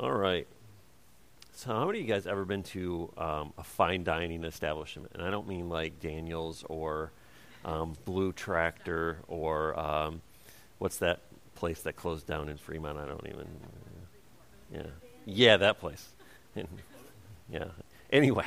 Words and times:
All 0.00 0.12
right. 0.12 0.48
So, 1.52 1.74
how 1.74 1.84
many 1.84 1.98
of 1.98 2.06
you 2.06 2.10
guys 2.10 2.26
ever 2.26 2.46
been 2.46 2.62
to 2.62 3.12
um, 3.18 3.52
a 3.58 3.62
fine 3.62 4.02
dining 4.02 4.44
establishment? 4.44 5.10
And 5.12 5.22
I 5.22 5.30
don't 5.30 5.46
mean 5.46 5.68
like 5.68 6.00
Daniel's 6.00 6.64
or 6.70 7.12
um, 7.66 7.94
Blue 8.06 8.32
Tractor 8.32 9.18
or 9.28 9.78
um, 9.78 10.22
what's 10.78 10.96
that 10.98 11.20
place 11.54 11.82
that 11.82 11.96
closed 11.96 12.26
down 12.26 12.48
in 12.48 12.56
Fremont? 12.56 12.96
I 12.96 13.04
don't 13.04 13.26
even. 13.26 13.46
Yeah, 14.72 14.82
yeah, 15.26 15.56
that 15.58 15.80
place. 15.80 16.08
yeah. 17.52 17.64
Anyway, 18.10 18.46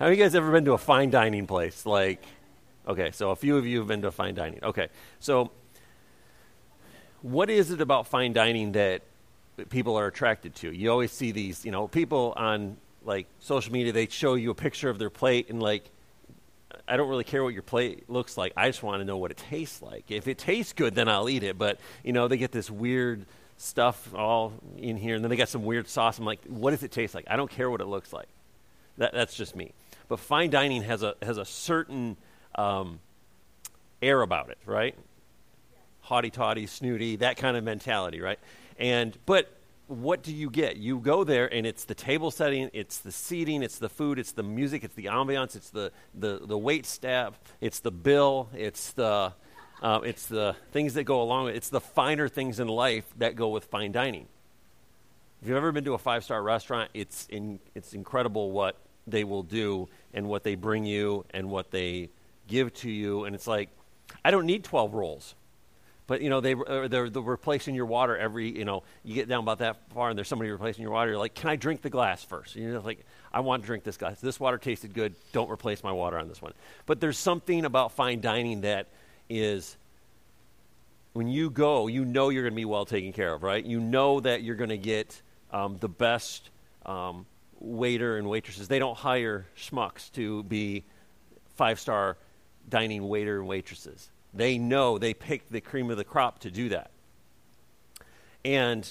how 0.00 0.06
many 0.06 0.14
of 0.14 0.18
you 0.18 0.24
guys 0.24 0.34
ever 0.34 0.50
been 0.50 0.64
to 0.64 0.72
a 0.72 0.78
fine 0.78 1.10
dining 1.10 1.46
place? 1.46 1.86
Like, 1.86 2.24
okay, 2.88 3.12
so 3.12 3.30
a 3.30 3.36
few 3.36 3.56
of 3.56 3.64
you 3.66 3.78
have 3.78 3.86
been 3.86 4.02
to 4.02 4.08
a 4.08 4.12
fine 4.12 4.34
dining. 4.34 4.58
Okay, 4.64 4.88
so 5.20 5.52
what 7.20 7.50
is 7.50 7.70
it 7.70 7.80
about 7.80 8.08
fine 8.08 8.32
dining 8.32 8.72
that 8.72 9.02
people 9.68 9.96
are 9.96 10.06
attracted 10.06 10.54
to. 10.56 10.72
You 10.72 10.90
always 10.90 11.12
see 11.12 11.32
these, 11.32 11.64
you 11.64 11.70
know, 11.70 11.88
people 11.88 12.32
on 12.36 12.76
like 13.04 13.26
social 13.40 13.72
media, 13.72 13.92
they 13.92 14.06
show 14.06 14.34
you 14.34 14.50
a 14.50 14.54
picture 14.54 14.88
of 14.88 14.98
their 14.98 15.10
plate 15.10 15.50
and 15.50 15.62
like, 15.62 15.84
I 16.88 16.96
don't 16.96 17.08
really 17.08 17.24
care 17.24 17.44
what 17.44 17.52
your 17.52 17.62
plate 17.62 18.08
looks 18.08 18.36
like. 18.36 18.52
I 18.56 18.68
just 18.68 18.82
want 18.82 19.00
to 19.00 19.04
know 19.04 19.16
what 19.16 19.30
it 19.30 19.36
tastes 19.36 19.82
like. 19.82 20.10
If 20.10 20.26
it 20.26 20.38
tastes 20.38 20.72
good, 20.72 20.94
then 20.94 21.08
I'll 21.08 21.28
eat 21.28 21.42
it. 21.42 21.58
But, 21.58 21.78
you 22.02 22.12
know, 22.12 22.28
they 22.28 22.36
get 22.36 22.52
this 22.52 22.70
weird 22.70 23.26
stuff 23.56 24.12
all 24.14 24.52
in 24.78 24.96
here 24.96 25.14
and 25.14 25.24
then 25.24 25.30
they 25.30 25.36
got 25.36 25.48
some 25.48 25.64
weird 25.64 25.88
sauce. 25.88 26.18
I'm 26.18 26.24
like, 26.24 26.44
what 26.46 26.70
does 26.70 26.82
it 26.82 26.90
taste 26.90 27.14
like? 27.14 27.26
I 27.28 27.36
don't 27.36 27.50
care 27.50 27.70
what 27.70 27.80
it 27.80 27.86
looks 27.86 28.12
like. 28.12 28.28
That, 28.98 29.12
that's 29.12 29.34
just 29.34 29.54
me. 29.54 29.72
But 30.08 30.18
fine 30.18 30.50
dining 30.50 30.82
has 30.82 31.02
a, 31.02 31.14
has 31.22 31.38
a 31.38 31.44
certain 31.44 32.16
um, 32.54 33.00
air 34.02 34.20
about 34.22 34.50
it, 34.50 34.58
right? 34.66 34.94
Haughty 36.00 36.30
toddy, 36.30 36.66
snooty, 36.66 37.16
that 37.16 37.36
kind 37.36 37.56
of 37.56 37.64
mentality, 37.64 38.20
right? 38.20 38.38
And 38.82 39.16
but 39.26 39.48
what 39.86 40.24
do 40.24 40.34
you 40.34 40.50
get? 40.50 40.76
You 40.76 40.98
go 40.98 41.22
there 41.22 41.52
and 41.52 41.64
it's 41.64 41.84
the 41.84 41.94
table 41.94 42.32
setting, 42.32 42.68
it's 42.72 42.98
the 42.98 43.12
seating, 43.12 43.62
it's 43.62 43.78
the 43.78 43.88
food, 43.88 44.18
it's 44.18 44.32
the 44.32 44.42
music, 44.42 44.82
it's 44.82 44.94
the 44.96 45.04
ambiance, 45.06 45.54
it's 45.54 45.70
the 45.70 45.92
the, 46.14 46.40
the 46.44 46.58
wait 46.58 46.84
staff, 46.84 47.40
it's 47.60 47.78
the 47.78 47.92
bill, 47.92 48.50
it's 48.52 48.92
the 48.92 49.32
uh, 49.82 50.00
it's 50.04 50.26
the 50.26 50.56
things 50.72 50.94
that 50.94 51.04
go 51.04 51.22
along. 51.22 51.48
It's 51.48 51.68
the 51.68 51.80
finer 51.80 52.28
things 52.28 52.58
in 52.58 52.68
life 52.68 53.04
that 53.18 53.36
go 53.36 53.48
with 53.48 53.64
fine 53.66 53.92
dining. 53.92 54.26
If 55.40 55.48
you've 55.48 55.56
ever 55.56 55.72
been 55.72 55.84
to 55.84 55.94
a 55.94 55.98
five 55.98 56.24
star 56.24 56.42
restaurant, 56.42 56.90
it's 56.92 57.26
in, 57.28 57.60
it's 57.74 57.92
incredible 57.92 58.50
what 58.50 58.76
they 59.06 59.24
will 59.24 59.42
do 59.44 59.88
and 60.12 60.28
what 60.28 60.42
they 60.42 60.56
bring 60.56 60.84
you 60.86 61.24
and 61.30 61.50
what 61.50 61.70
they 61.70 62.10
give 62.48 62.72
to 62.74 62.90
you. 62.90 63.24
And 63.24 63.34
it's 63.34 63.46
like, 63.46 63.70
I 64.24 64.30
don't 64.30 64.46
need 64.46 64.64
12 64.64 64.94
rolls. 64.94 65.34
But 66.12 66.20
you 66.20 66.28
know 66.28 66.42
they 66.42 66.52
uh, 66.52 66.88
they're, 66.88 67.08
they're 67.08 67.22
replacing 67.22 67.74
your 67.74 67.86
water 67.86 68.14
every 68.14 68.54
you 68.54 68.66
know 68.66 68.82
you 69.02 69.14
get 69.14 69.28
down 69.30 69.44
about 69.44 69.60
that 69.60 69.78
far 69.94 70.10
and 70.10 70.18
there's 70.18 70.28
somebody 70.28 70.50
replacing 70.50 70.82
your 70.82 70.90
water. 70.90 71.12
You're 71.12 71.18
like, 71.18 71.32
can 71.32 71.48
I 71.48 71.56
drink 71.56 71.80
the 71.80 71.88
glass 71.88 72.22
first? 72.22 72.54
You 72.54 72.70
know, 72.70 72.80
like 72.80 73.06
I 73.32 73.40
want 73.40 73.62
to 73.62 73.66
drink 73.66 73.82
this 73.82 73.96
glass. 73.96 74.20
This 74.20 74.38
water 74.38 74.58
tasted 74.58 74.92
good. 74.92 75.14
Don't 75.32 75.50
replace 75.50 75.82
my 75.82 75.90
water 75.90 76.18
on 76.18 76.28
this 76.28 76.42
one. 76.42 76.52
But 76.84 77.00
there's 77.00 77.16
something 77.16 77.64
about 77.64 77.92
fine 77.92 78.20
dining 78.20 78.60
that 78.60 78.88
is 79.30 79.74
when 81.14 81.28
you 81.28 81.48
go, 81.48 81.86
you 81.86 82.04
know 82.04 82.28
you're 82.28 82.42
going 82.42 82.52
to 82.52 82.56
be 82.56 82.66
well 82.66 82.84
taken 82.84 83.14
care 83.14 83.32
of, 83.32 83.42
right? 83.42 83.64
You 83.64 83.80
know 83.80 84.20
that 84.20 84.42
you're 84.42 84.56
going 84.56 84.68
to 84.68 84.76
get 84.76 85.18
um, 85.50 85.78
the 85.80 85.88
best 85.88 86.50
um, 86.84 87.24
waiter 87.58 88.18
and 88.18 88.28
waitresses. 88.28 88.68
They 88.68 88.78
don't 88.78 88.98
hire 88.98 89.46
schmucks 89.56 90.12
to 90.12 90.42
be 90.42 90.84
five 91.56 91.80
star 91.80 92.18
dining 92.68 93.08
waiter 93.08 93.38
and 93.38 93.48
waitresses. 93.48 94.10
They 94.34 94.58
know 94.58 94.98
they 94.98 95.14
picked 95.14 95.52
the 95.52 95.60
cream 95.60 95.90
of 95.90 95.96
the 95.96 96.04
crop 96.04 96.40
to 96.40 96.50
do 96.50 96.70
that. 96.70 96.90
And 98.44 98.90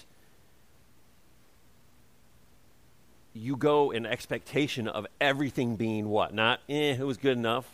you 3.33 3.55
go 3.55 3.91
in 3.91 4.05
expectation 4.05 4.87
of 4.87 5.07
everything 5.19 5.75
being 5.75 6.09
what? 6.09 6.33
Not, 6.33 6.59
eh, 6.69 6.93
it 6.93 7.05
was 7.05 7.17
good 7.17 7.37
enough. 7.37 7.65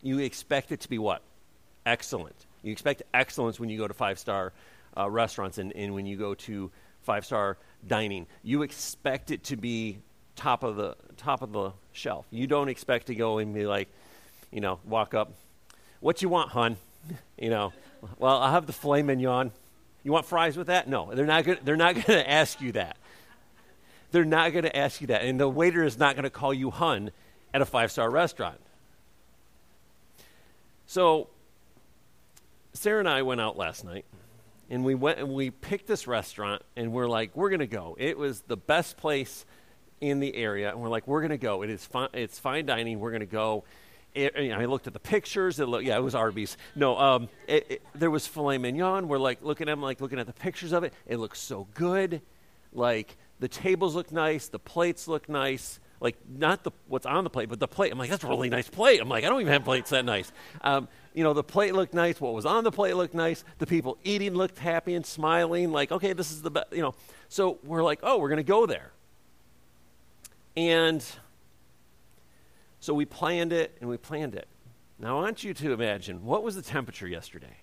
You 0.00 0.18
expect 0.18 0.72
it 0.72 0.80
to 0.80 0.88
be 0.88 0.98
what? 0.98 1.22
Excellent. 1.84 2.36
You 2.62 2.72
expect 2.72 3.02
excellence 3.12 3.58
when 3.58 3.68
you 3.68 3.78
go 3.78 3.88
to 3.88 3.94
five 3.94 4.18
star 4.18 4.52
uh, 4.96 5.10
restaurants 5.10 5.58
and, 5.58 5.72
and 5.72 5.94
when 5.94 6.06
you 6.06 6.16
go 6.16 6.34
to 6.34 6.70
five 7.02 7.24
star 7.24 7.58
dining. 7.86 8.26
You 8.42 8.62
expect 8.62 9.30
it 9.30 9.44
to 9.44 9.56
be 9.56 9.98
top 10.36 10.62
of 10.62 10.76
the 10.76 10.96
top 11.16 11.42
of 11.42 11.52
the 11.52 11.72
shelf. 11.92 12.26
You 12.30 12.46
don't 12.46 12.68
expect 12.68 13.08
to 13.08 13.14
go 13.14 13.38
and 13.38 13.52
be 13.52 13.66
like, 13.66 13.88
you 14.50 14.60
know, 14.60 14.78
walk 14.84 15.14
up, 15.14 15.32
what 16.00 16.22
you 16.22 16.28
want, 16.28 16.50
hon? 16.50 16.76
You 17.38 17.50
know, 17.50 17.72
well, 18.18 18.38
I'll 18.38 18.52
have 18.52 18.66
the 18.66 18.72
filet 18.72 19.02
mignon. 19.02 19.52
You 20.02 20.12
want 20.12 20.26
fries 20.26 20.56
with 20.56 20.66
that? 20.66 20.88
No, 20.88 21.14
they're 21.14 21.26
not. 21.26 21.44
Gonna, 21.44 21.58
they're 21.62 21.76
not 21.76 21.94
going 21.94 22.04
to 22.04 22.30
ask 22.30 22.60
you 22.60 22.72
that. 22.72 22.96
They're 24.10 24.24
not 24.24 24.52
going 24.52 24.64
to 24.64 24.76
ask 24.76 25.00
you 25.00 25.06
that, 25.08 25.22
and 25.22 25.40
the 25.40 25.48
waiter 25.48 25.82
is 25.82 25.98
not 25.98 26.16
going 26.16 26.24
to 26.24 26.30
call 26.30 26.52
you 26.52 26.70
hun 26.70 27.12
at 27.54 27.62
a 27.62 27.64
five-star 27.64 28.10
restaurant. 28.10 28.60
So, 30.86 31.28
Sarah 32.74 32.98
and 32.98 33.08
I 33.08 33.22
went 33.22 33.40
out 33.40 33.56
last 33.56 33.84
night, 33.84 34.04
and 34.68 34.84
we 34.84 34.94
went 34.94 35.18
and 35.18 35.32
we 35.32 35.50
picked 35.50 35.86
this 35.86 36.06
restaurant, 36.06 36.62
and 36.76 36.92
we're 36.92 37.08
like, 37.08 37.34
we're 37.34 37.48
going 37.48 37.60
to 37.60 37.66
go. 37.66 37.96
It 37.98 38.18
was 38.18 38.42
the 38.42 38.56
best 38.56 38.98
place 38.98 39.46
in 40.02 40.20
the 40.20 40.34
area, 40.34 40.70
and 40.70 40.80
we're 40.82 40.90
like, 40.90 41.06
we're 41.06 41.20
going 41.20 41.30
to 41.30 41.38
go. 41.38 41.62
It 41.62 41.70
is 41.70 41.86
fine. 41.86 42.08
It's 42.12 42.38
fine 42.38 42.66
dining. 42.66 43.00
We're 43.00 43.12
going 43.12 43.20
to 43.20 43.26
go 43.26 43.64
it, 44.14 44.36
you 44.36 44.48
know, 44.50 44.58
I 44.58 44.66
looked 44.66 44.86
at 44.86 44.92
the 44.92 45.00
pictures. 45.00 45.58
It 45.58 45.66
looked, 45.66 45.84
yeah, 45.84 45.96
it 45.96 46.02
was 46.02 46.14
Arby's. 46.14 46.56
No, 46.74 46.98
um, 46.98 47.28
it, 47.46 47.66
it, 47.68 47.82
there 47.94 48.10
was 48.10 48.26
filet 48.26 48.58
mignon. 48.58 49.08
We're 49.08 49.18
like 49.18 49.42
looking 49.42 49.68
at 49.68 49.78
like 49.78 50.00
looking 50.00 50.18
at 50.18 50.26
the 50.26 50.32
pictures 50.32 50.72
of 50.72 50.84
it. 50.84 50.92
It 51.06 51.16
looks 51.16 51.40
so 51.40 51.66
good. 51.74 52.20
Like 52.72 53.16
the 53.40 53.48
tables 53.48 53.94
look 53.94 54.12
nice, 54.12 54.48
the 54.48 54.58
plates 54.58 55.08
look 55.08 55.28
nice. 55.28 55.80
Like 56.00 56.16
not 56.28 56.64
the 56.64 56.72
what's 56.88 57.06
on 57.06 57.22
the 57.22 57.30
plate, 57.30 57.48
but 57.48 57.60
the 57.60 57.68
plate. 57.68 57.92
I'm 57.92 57.98
like, 57.98 58.10
that's 58.10 58.24
a 58.24 58.28
really 58.28 58.50
nice 58.50 58.68
plate. 58.68 59.00
I'm 59.00 59.08
like, 59.08 59.24
I 59.24 59.28
don't 59.28 59.40
even 59.40 59.52
have 59.52 59.64
plates 59.64 59.90
that 59.90 60.04
nice. 60.04 60.32
Um, 60.60 60.88
you 61.14 61.22
know, 61.22 61.32
the 61.32 61.44
plate 61.44 61.74
looked 61.74 61.94
nice. 61.94 62.20
What 62.20 62.34
was 62.34 62.44
on 62.44 62.64
the 62.64 62.72
plate 62.72 62.96
looked 62.96 63.14
nice. 63.14 63.44
The 63.58 63.66
people 63.66 63.98
eating 64.02 64.34
looked 64.34 64.58
happy 64.58 64.94
and 64.94 65.06
smiling. 65.06 65.70
Like, 65.70 65.92
okay, 65.92 66.12
this 66.12 66.32
is 66.32 66.42
the 66.42 66.50
best. 66.50 66.72
You 66.72 66.82
know, 66.82 66.94
so 67.28 67.58
we're 67.62 67.84
like, 67.84 68.00
oh, 68.02 68.18
we're 68.18 68.30
gonna 68.30 68.42
go 68.42 68.66
there. 68.66 68.90
And 70.56 71.04
so 72.82 72.92
we 72.92 73.04
planned 73.04 73.52
it 73.52 73.76
and 73.80 73.88
we 73.88 73.96
planned 73.96 74.34
it. 74.34 74.48
Now 74.98 75.18
I 75.18 75.22
want 75.22 75.44
you 75.44 75.54
to 75.54 75.72
imagine 75.72 76.24
what 76.24 76.42
was 76.42 76.56
the 76.56 76.62
temperature 76.62 77.06
yesterday? 77.06 77.56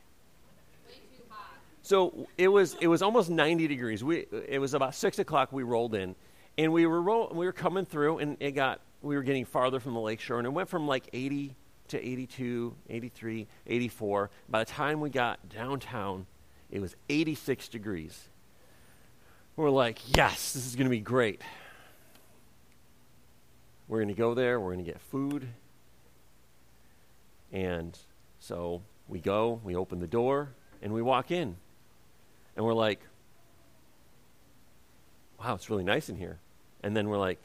So 1.81 2.27
it 2.37 2.47
was 2.47 2.77
it 2.79 2.87
was 2.87 3.01
almost 3.01 3.29
90 3.29 3.67
degrees. 3.67 4.01
We 4.01 4.27
it 4.47 4.59
was 4.59 4.73
about 4.73 4.95
six 4.95 5.19
o'clock. 5.19 5.51
We 5.51 5.63
rolled 5.63 5.93
in, 5.93 6.15
and 6.57 6.71
we 6.71 6.85
were 6.85 7.01
roll, 7.01 7.31
we 7.33 7.45
were 7.45 7.51
coming 7.51 7.85
through, 7.85 8.19
and 8.19 8.37
it 8.39 8.51
got 8.51 8.79
we 9.01 9.17
were 9.17 9.21
getting 9.21 9.43
farther 9.43 9.81
from 9.81 9.93
the 9.93 9.99
lakeshore, 9.99 10.37
and 10.37 10.47
it 10.47 10.51
went 10.51 10.69
from 10.69 10.87
like 10.87 11.09
80 11.11 11.53
to 11.89 11.97
82, 11.97 12.73
83, 12.89 13.47
84. 13.67 14.29
By 14.47 14.59
the 14.59 14.71
time 14.71 15.01
we 15.01 15.09
got 15.09 15.49
downtown, 15.49 16.27
it 16.71 16.79
was 16.79 16.95
86 17.09 17.67
degrees. 17.67 18.29
We're 19.57 19.69
like, 19.69 19.99
yes, 20.15 20.53
this 20.53 20.65
is 20.65 20.77
going 20.77 20.85
to 20.85 20.91
be 20.91 21.01
great. 21.01 21.41
We're 23.89 23.97
going 23.97 24.09
to 24.09 24.13
go 24.13 24.35
there, 24.35 24.59
we're 24.59 24.73
going 24.73 24.85
to 24.85 24.89
get 24.89 25.01
food. 25.01 25.49
And 27.51 27.97
so 28.39 28.83
we 29.07 29.19
go, 29.19 29.59
we 29.63 29.75
open 29.75 29.99
the 29.99 30.07
door, 30.07 30.49
and 30.83 30.93
we 30.93 31.01
walk 31.01 31.31
in. 31.31 31.57
And 32.55 32.63
we're 32.63 32.75
like, 32.75 33.01
wow, 35.39 35.55
it's 35.55 35.71
really 35.71 35.83
nice 35.83 36.07
in 36.07 36.17
here. 36.17 36.37
And 36.83 36.95
then 36.95 37.09
we're 37.09 37.17
like, 37.17 37.39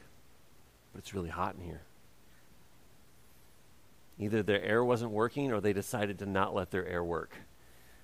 but 0.93 0.99
it's 0.99 1.15
really 1.15 1.31
hot 1.31 1.57
in 1.59 1.65
here. 1.65 1.81
Either 4.19 4.43
their 4.43 4.63
air 4.63 4.85
wasn't 4.85 5.11
working 5.11 5.51
or 5.51 5.63
they 5.63 5.73
decided 5.73 6.19
to 6.19 6.27
not 6.27 6.55
let 6.55 6.71
their 6.71 6.87
air 6.87 7.03
work. 7.03 7.35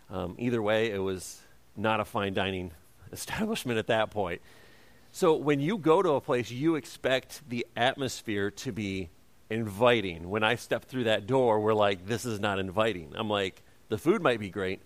Um, 0.08 0.34
either 0.38 0.62
way, 0.62 0.90
it 0.90 0.98
was 0.98 1.40
not 1.76 2.00
a 2.00 2.06
fine 2.06 2.32
dining 2.32 2.72
establishment 3.12 3.78
at 3.78 3.86
that 3.88 4.10
point. 4.10 4.40
So 5.12 5.34
when 5.34 5.60
you 5.60 5.76
go 5.76 6.02
to 6.02 6.10
a 6.10 6.20
place, 6.20 6.50
you 6.50 6.76
expect 6.76 7.48
the 7.48 7.66
atmosphere 7.76 8.50
to 8.52 8.72
be 8.72 9.10
inviting. 9.50 10.30
When 10.30 10.44
I 10.44 10.54
step 10.54 10.84
through 10.84 11.04
that 11.04 11.26
door, 11.26 11.60
we're 11.60 11.74
like, 11.74 12.06
this 12.06 12.24
is 12.24 12.38
not 12.38 12.58
inviting. 12.58 13.12
I'm 13.16 13.28
like, 13.28 13.62
the 13.88 13.98
food 13.98 14.22
might 14.22 14.38
be 14.38 14.50
great, 14.50 14.80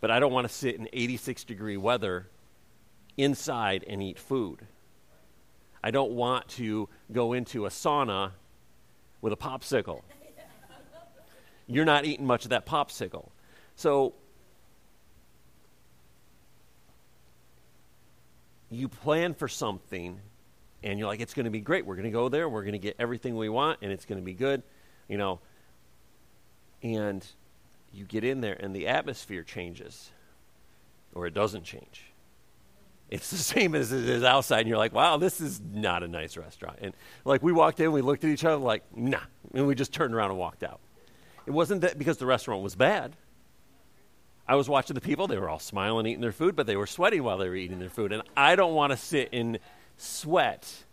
but 0.00 0.10
I 0.10 0.18
don't 0.18 0.32
want 0.32 0.48
to 0.48 0.52
sit 0.52 0.74
in 0.74 0.88
86 0.92 1.44
degree 1.44 1.76
weather 1.76 2.28
inside 3.16 3.84
and 3.86 4.02
eat 4.02 4.18
food. 4.18 4.66
I 5.84 5.92
don't 5.92 6.12
want 6.12 6.48
to 6.50 6.88
go 7.12 7.32
into 7.32 7.66
a 7.66 7.68
sauna 7.68 8.32
with 9.20 9.32
a 9.32 9.36
popsicle. 9.36 10.02
You're 11.68 11.84
not 11.84 12.04
eating 12.04 12.26
much 12.26 12.44
of 12.44 12.50
that 12.50 12.66
popsicle. 12.66 13.28
So 13.76 14.14
you 18.74 18.88
plan 18.88 19.34
for 19.34 19.48
something 19.48 20.20
and 20.82 20.98
you're 20.98 21.08
like, 21.08 21.20
it's 21.20 21.34
going 21.34 21.44
to 21.44 21.50
be 21.50 21.60
great. 21.60 21.86
We're 21.86 21.94
going 21.94 22.04
to 22.04 22.10
go 22.10 22.28
there. 22.28 22.48
We're 22.48 22.62
going 22.62 22.72
to 22.72 22.78
get 22.78 22.96
everything 22.98 23.36
we 23.36 23.48
want 23.48 23.78
and 23.82 23.92
it's 23.92 24.04
going 24.04 24.20
to 24.20 24.24
be 24.24 24.34
good, 24.34 24.62
you 25.08 25.18
know. 25.18 25.40
And 26.82 27.24
you 27.92 28.04
get 28.04 28.24
in 28.24 28.40
there 28.40 28.56
and 28.58 28.74
the 28.74 28.88
atmosphere 28.88 29.44
changes 29.44 30.10
or 31.14 31.26
it 31.26 31.34
doesn't 31.34 31.64
change. 31.64 32.04
it's 33.10 33.30
the 33.30 33.36
same 33.54 33.74
as 33.74 33.92
it 33.92 34.08
is 34.08 34.24
outside. 34.24 34.60
And 34.60 34.68
you're 34.68 34.78
like, 34.78 34.92
wow, 34.92 35.16
this 35.18 35.40
is 35.40 35.60
not 35.60 36.02
a 36.02 36.08
nice 36.08 36.36
restaurant. 36.36 36.78
And 36.80 36.94
like 37.24 37.42
we 37.42 37.52
walked 37.52 37.80
in, 37.80 37.92
we 37.92 38.00
looked 38.00 38.24
at 38.24 38.30
each 38.30 38.44
other 38.44 38.56
like, 38.56 38.84
nah. 38.96 39.20
And 39.54 39.66
we 39.66 39.74
just 39.74 39.92
turned 39.92 40.14
around 40.14 40.30
and 40.30 40.38
walked 40.38 40.64
out. 40.64 40.80
It 41.46 41.50
wasn't 41.50 41.82
that 41.82 41.98
because 41.98 42.16
the 42.18 42.26
restaurant 42.26 42.62
was 42.62 42.74
bad. 42.74 43.16
I 44.46 44.56
was 44.56 44.68
watching 44.68 44.94
the 44.94 45.00
people. 45.00 45.26
They 45.26 45.38
were 45.38 45.48
all 45.48 45.58
smiling, 45.58 46.06
eating 46.06 46.20
their 46.20 46.32
food, 46.32 46.56
but 46.56 46.66
they 46.66 46.76
were 46.76 46.86
sweating 46.86 47.22
while 47.22 47.38
they 47.38 47.48
were 47.48 47.54
eating 47.54 47.78
their 47.78 47.88
food. 47.88 48.12
And 48.12 48.22
I 48.36 48.56
don't 48.56 48.74
want 48.74 48.90
to 48.92 48.96
sit 48.96 49.28
in 49.32 49.58
sweat 49.96 50.84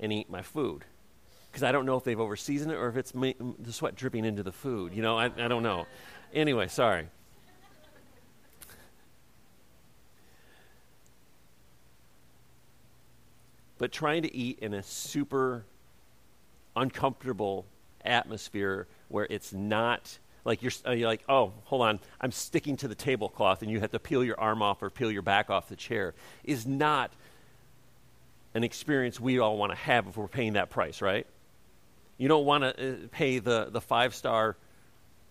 and 0.00 0.12
eat 0.12 0.28
my 0.28 0.42
food 0.42 0.84
because 1.50 1.62
I 1.62 1.70
don't 1.70 1.86
know 1.86 1.96
if 1.96 2.04
they've 2.04 2.18
overseasoned 2.18 2.72
it 2.72 2.76
or 2.76 2.88
if 2.88 2.96
it's 2.96 3.12
the 3.12 3.72
sweat 3.72 3.94
dripping 3.94 4.24
into 4.24 4.42
the 4.42 4.52
food. 4.52 4.92
You 4.92 5.02
know, 5.02 5.16
I, 5.16 5.26
I 5.26 5.48
don't 5.48 5.62
know. 5.62 5.86
Anyway, 6.32 6.66
sorry. 6.68 7.06
but 13.78 13.92
trying 13.92 14.22
to 14.22 14.34
eat 14.34 14.58
in 14.60 14.72
a 14.72 14.82
super 14.82 15.64
uncomfortable 16.74 17.66
atmosphere 18.04 18.86
where 19.08 19.26
it's 19.28 19.52
not 19.52 20.18
like 20.44 20.62
you're, 20.62 20.72
uh, 20.86 20.90
you're, 20.90 21.08
like, 21.08 21.22
oh, 21.28 21.52
hold 21.64 21.82
on, 21.82 22.00
I'm 22.20 22.32
sticking 22.32 22.76
to 22.78 22.88
the 22.88 22.94
tablecloth 22.94 23.62
and 23.62 23.70
you 23.70 23.80
have 23.80 23.92
to 23.92 23.98
peel 23.98 24.22
your 24.22 24.38
arm 24.38 24.62
off 24.62 24.82
or 24.82 24.90
peel 24.90 25.10
your 25.10 25.22
back 25.22 25.50
off 25.50 25.68
the 25.68 25.76
chair 25.76 26.14
is 26.44 26.66
not 26.66 27.12
an 28.54 28.62
experience 28.62 29.18
we 29.18 29.38
all 29.38 29.56
want 29.56 29.72
to 29.72 29.76
have 29.76 30.06
if 30.06 30.16
we're 30.16 30.28
paying 30.28 30.52
that 30.52 30.70
price, 30.70 31.02
right? 31.02 31.26
You 32.18 32.28
don't 32.28 32.44
want 32.44 32.62
to 32.62 32.92
uh, 32.92 32.96
pay 33.10 33.38
the, 33.38 33.68
the 33.70 33.80
five 33.80 34.14
star 34.14 34.56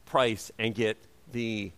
price 0.06 0.52
and 0.60 0.76
get 0.76 0.98
the 1.32 1.72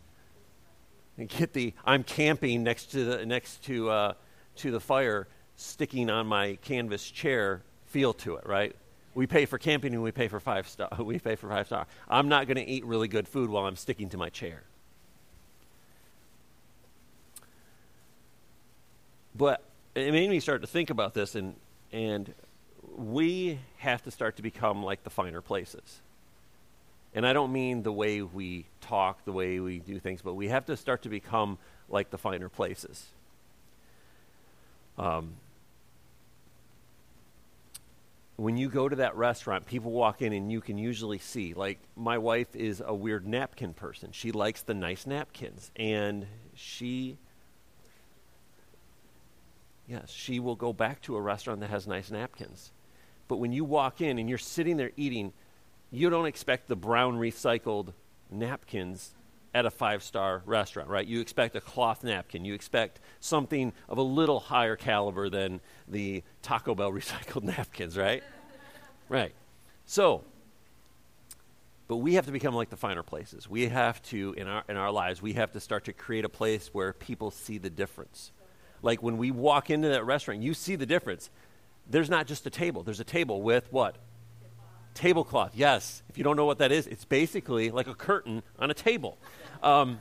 and 1.17 1.29
get 1.29 1.53
the 1.53 1.73
I'm 1.85 2.03
camping 2.03 2.63
next 2.63 2.87
to 2.91 3.05
the 3.05 3.25
next 3.25 3.63
to 3.65 3.89
uh, 3.89 4.13
to 4.57 4.71
the 4.71 4.79
fire 4.79 5.27
sticking 5.55 6.09
on 6.09 6.27
my 6.27 6.57
canvas 6.61 7.09
chair 7.09 7.61
feel 7.85 8.13
to 8.13 8.35
it, 8.35 8.45
right? 8.45 8.75
We 9.15 9.25
pay 9.25 9.45
for 9.45 9.57
camping 9.57 9.93
and 9.93 10.03
we 10.03 10.11
pay 10.11 10.27
for 10.27 10.39
five 10.39 10.67
star. 10.67 10.89
We 10.99 11.17
pay 11.17 11.35
for 11.35 11.49
five 11.49 11.65
star. 11.65 11.87
I'm 12.07 12.27
not 12.27 12.45
going 12.45 12.57
to 12.57 12.69
eat 12.69 12.85
really 12.85 13.07
good 13.07 13.27
food 13.27 13.49
while 13.49 13.65
I'm 13.65 13.77
sticking 13.77 14.09
to 14.09 14.17
my 14.17 14.29
chair. 14.29 14.61
But 19.33 19.63
it 19.95 20.11
made 20.11 20.29
me 20.29 20.39
start 20.39 20.61
to 20.61 20.67
think 20.67 20.89
about 20.89 21.13
this, 21.13 21.35
and 21.35 21.55
and 21.91 22.33
we 22.97 23.59
have 23.77 24.03
to 24.03 24.11
start 24.11 24.35
to 24.35 24.41
become 24.41 24.83
like 24.83 25.03
the 25.03 25.09
finer 25.09 25.41
places. 25.41 26.01
And 27.13 27.25
I 27.25 27.31
don't 27.31 27.53
mean 27.53 27.83
the 27.83 27.93
way 27.93 28.21
we 28.21 28.65
talk, 28.81 29.23
the 29.23 29.31
way 29.31 29.59
we 29.61 29.79
do 29.79 29.99
things, 29.99 30.21
but 30.21 30.33
we 30.33 30.49
have 30.49 30.65
to 30.65 30.75
start 30.75 31.01
to 31.03 31.09
become 31.09 31.57
like 31.89 32.09
the 32.09 32.17
finer 32.17 32.49
places. 32.49 33.05
Um, 34.97 35.35
when 38.37 38.57
you 38.57 38.67
go 38.67 38.89
to 38.89 38.97
that 38.97 39.15
restaurant, 39.15 39.65
people 39.65 39.91
walk 39.91 40.21
in 40.21 40.33
and 40.33 40.51
you 40.51 40.59
can 40.59 40.77
usually 40.77 41.19
see. 41.19 41.53
Like, 41.53 41.79
my 41.95 42.17
wife 42.17 42.53
is 42.55 42.83
a 42.85 42.93
weird 42.93 43.25
napkin 43.25 43.73
person. 43.73 44.11
She 44.11 44.31
likes 44.31 44.61
the 44.61 44.73
nice 44.73 45.05
napkins. 45.05 45.71
And 45.77 46.27
she, 46.53 47.17
yes, 49.87 50.11
she 50.11 50.39
will 50.39 50.55
go 50.55 50.73
back 50.73 51.01
to 51.03 51.15
a 51.15 51.21
restaurant 51.21 51.61
that 51.61 51.69
has 51.69 51.87
nice 51.87 52.11
napkins. 52.11 52.71
But 53.27 53.37
when 53.37 53.53
you 53.53 53.63
walk 53.63 54.01
in 54.01 54.19
and 54.19 54.27
you're 54.27 54.37
sitting 54.37 54.75
there 54.75 54.91
eating, 54.97 55.31
you 55.89 56.09
don't 56.09 56.25
expect 56.25 56.67
the 56.67 56.75
brown 56.75 57.17
recycled 57.17 57.93
napkins 58.29 59.13
at 59.55 59.65
a 59.65 59.71
five 59.71 60.03
star 60.03 60.43
restaurant, 60.45 60.89
right? 60.89 61.07
You 61.07 61.21
expect 61.21 61.55
a 61.55 61.61
cloth 61.61 62.03
napkin. 62.03 62.43
You 62.43 62.53
expect 62.53 62.99
something 63.21 63.71
of 63.87 63.97
a 63.97 64.01
little 64.01 64.41
higher 64.41 64.75
caliber 64.75 65.29
than 65.29 65.61
the 65.87 66.23
Taco 66.41 66.75
Bell 66.75 66.91
recycled 66.91 67.43
napkins, 67.43 67.97
right? 67.97 68.21
right. 69.07 69.33
So, 69.85 70.25
but 71.87 71.97
we 71.97 72.15
have 72.15 72.25
to 72.25 72.33
become 72.33 72.53
like 72.53 72.69
the 72.69 72.75
finer 72.75 73.01
places. 73.01 73.49
We 73.49 73.69
have 73.69 74.03
to, 74.03 74.35
in 74.37 74.45
our, 74.47 74.63
in 74.67 74.75
our 74.75 74.91
lives, 74.91 75.21
we 75.21 75.33
have 75.33 75.53
to 75.53 75.61
start 75.61 75.85
to 75.85 75.93
create 75.93 76.25
a 76.25 76.29
place 76.29 76.71
where 76.73 76.91
people 76.91 77.31
see 77.31 77.57
the 77.57 77.69
difference. 77.69 78.33
Like 78.81 79.01
when 79.01 79.17
we 79.17 79.31
walk 79.31 79.69
into 79.69 79.87
that 79.87 80.05
restaurant, 80.05 80.41
you 80.41 80.53
see 80.53 80.75
the 80.75 80.85
difference. 80.85 81.29
There's 81.89 82.09
not 82.09 82.27
just 82.27 82.45
a 82.45 82.49
table, 82.49 82.83
there's 82.83 82.99
a 82.99 83.05
table 83.05 83.41
with 83.41 83.71
what? 83.71 83.95
Tablecloth, 84.95 85.51
yes. 85.53 86.01
If 86.09 86.17
you 86.17 86.23
don't 86.23 86.37
know 86.37 86.45
what 86.45 86.57
that 86.59 86.71
is, 86.71 86.87
it's 86.87 87.05
basically 87.05 87.69
like 87.69 87.87
a 87.87 87.93
curtain 87.93 88.41
on 88.57 88.71
a 88.71 88.73
table. 88.73 89.17
Um, 89.61 89.99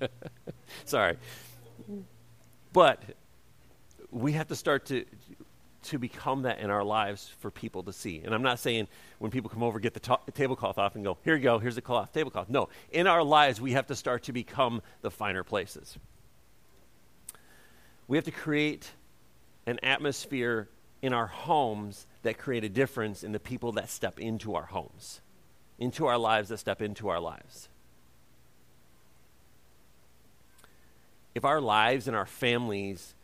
sorry. 0.84 1.16
But 2.72 3.00
we 4.10 4.32
have 4.32 4.48
to 4.48 4.56
start 4.56 4.86
to 4.86 5.04
to 5.84 5.98
become 5.98 6.42
that 6.42 6.60
in 6.60 6.70
our 6.70 6.82
lives 6.82 7.30
for 7.40 7.50
people 7.50 7.82
to 7.82 7.92
see. 7.92 8.22
And 8.24 8.34
I'm 8.34 8.42
not 8.42 8.58
saying 8.58 8.88
when 9.18 9.30
people 9.30 9.50
come 9.50 9.62
over, 9.62 9.78
get 9.78 9.92
the 9.92 10.00
ta- 10.00 10.20
tablecloth 10.32 10.78
off 10.78 10.94
and 10.94 11.04
go, 11.04 11.18
here 11.24 11.36
you 11.36 11.42
go, 11.42 11.58
here's 11.58 11.74
the 11.74 11.82
cloth, 11.82 12.10
tablecloth. 12.12 12.48
No, 12.48 12.70
in 12.90 13.06
our 13.06 13.22
lives, 13.22 13.60
we 13.60 13.72
have 13.72 13.86
to 13.88 13.94
start 13.94 14.22
to 14.24 14.32
become 14.32 14.80
the 15.02 15.10
finer 15.10 15.44
places. 15.44 15.98
We 18.08 18.16
have 18.16 18.24
to 18.24 18.30
create 18.30 18.90
an 19.66 19.78
atmosphere 19.82 20.70
in 21.04 21.12
our 21.12 21.26
homes 21.26 22.06
that 22.22 22.38
create 22.38 22.64
a 22.64 22.68
difference 22.70 23.22
in 23.22 23.32
the 23.32 23.38
people 23.38 23.72
that 23.72 23.90
step 23.90 24.18
into 24.18 24.54
our 24.54 24.64
homes, 24.64 25.20
into 25.78 26.06
our 26.06 26.16
lives, 26.16 26.48
that 26.48 26.56
step 26.56 26.80
into 26.80 27.10
our 27.10 27.20
lives. 27.20 27.68
If 31.34 31.44
our 31.44 31.60
lives 31.60 32.08
and 32.08 32.16
our 32.16 32.24
families 32.24 33.14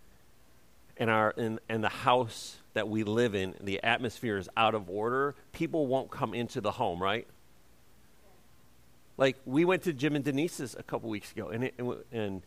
and, 0.99 1.09
our, 1.09 1.33
and, 1.39 1.59
and 1.71 1.83
the 1.83 1.89
house 1.89 2.59
that 2.75 2.87
we 2.87 3.03
live 3.03 3.35
in, 3.35 3.55
the 3.63 3.83
atmosphere 3.83 4.37
is 4.37 4.51
out 4.59 4.75
of 4.75 4.91
order, 4.91 5.35
people 5.53 5.87
won't 5.87 6.11
come 6.11 6.35
into 6.35 6.61
the 6.61 6.73
home, 6.73 7.03
right? 7.03 7.27
Like, 9.17 9.39
we 9.47 9.65
went 9.65 9.85
to 9.85 9.95
Jim 9.95 10.17
and 10.17 10.25
Denise's 10.25 10.77
a 10.79 10.83
couple 10.83 11.09
weeks 11.09 11.33
ago, 11.33 11.49
and, 11.49 11.65
it, 11.65 11.75
and, 11.79 11.95
and 12.13 12.43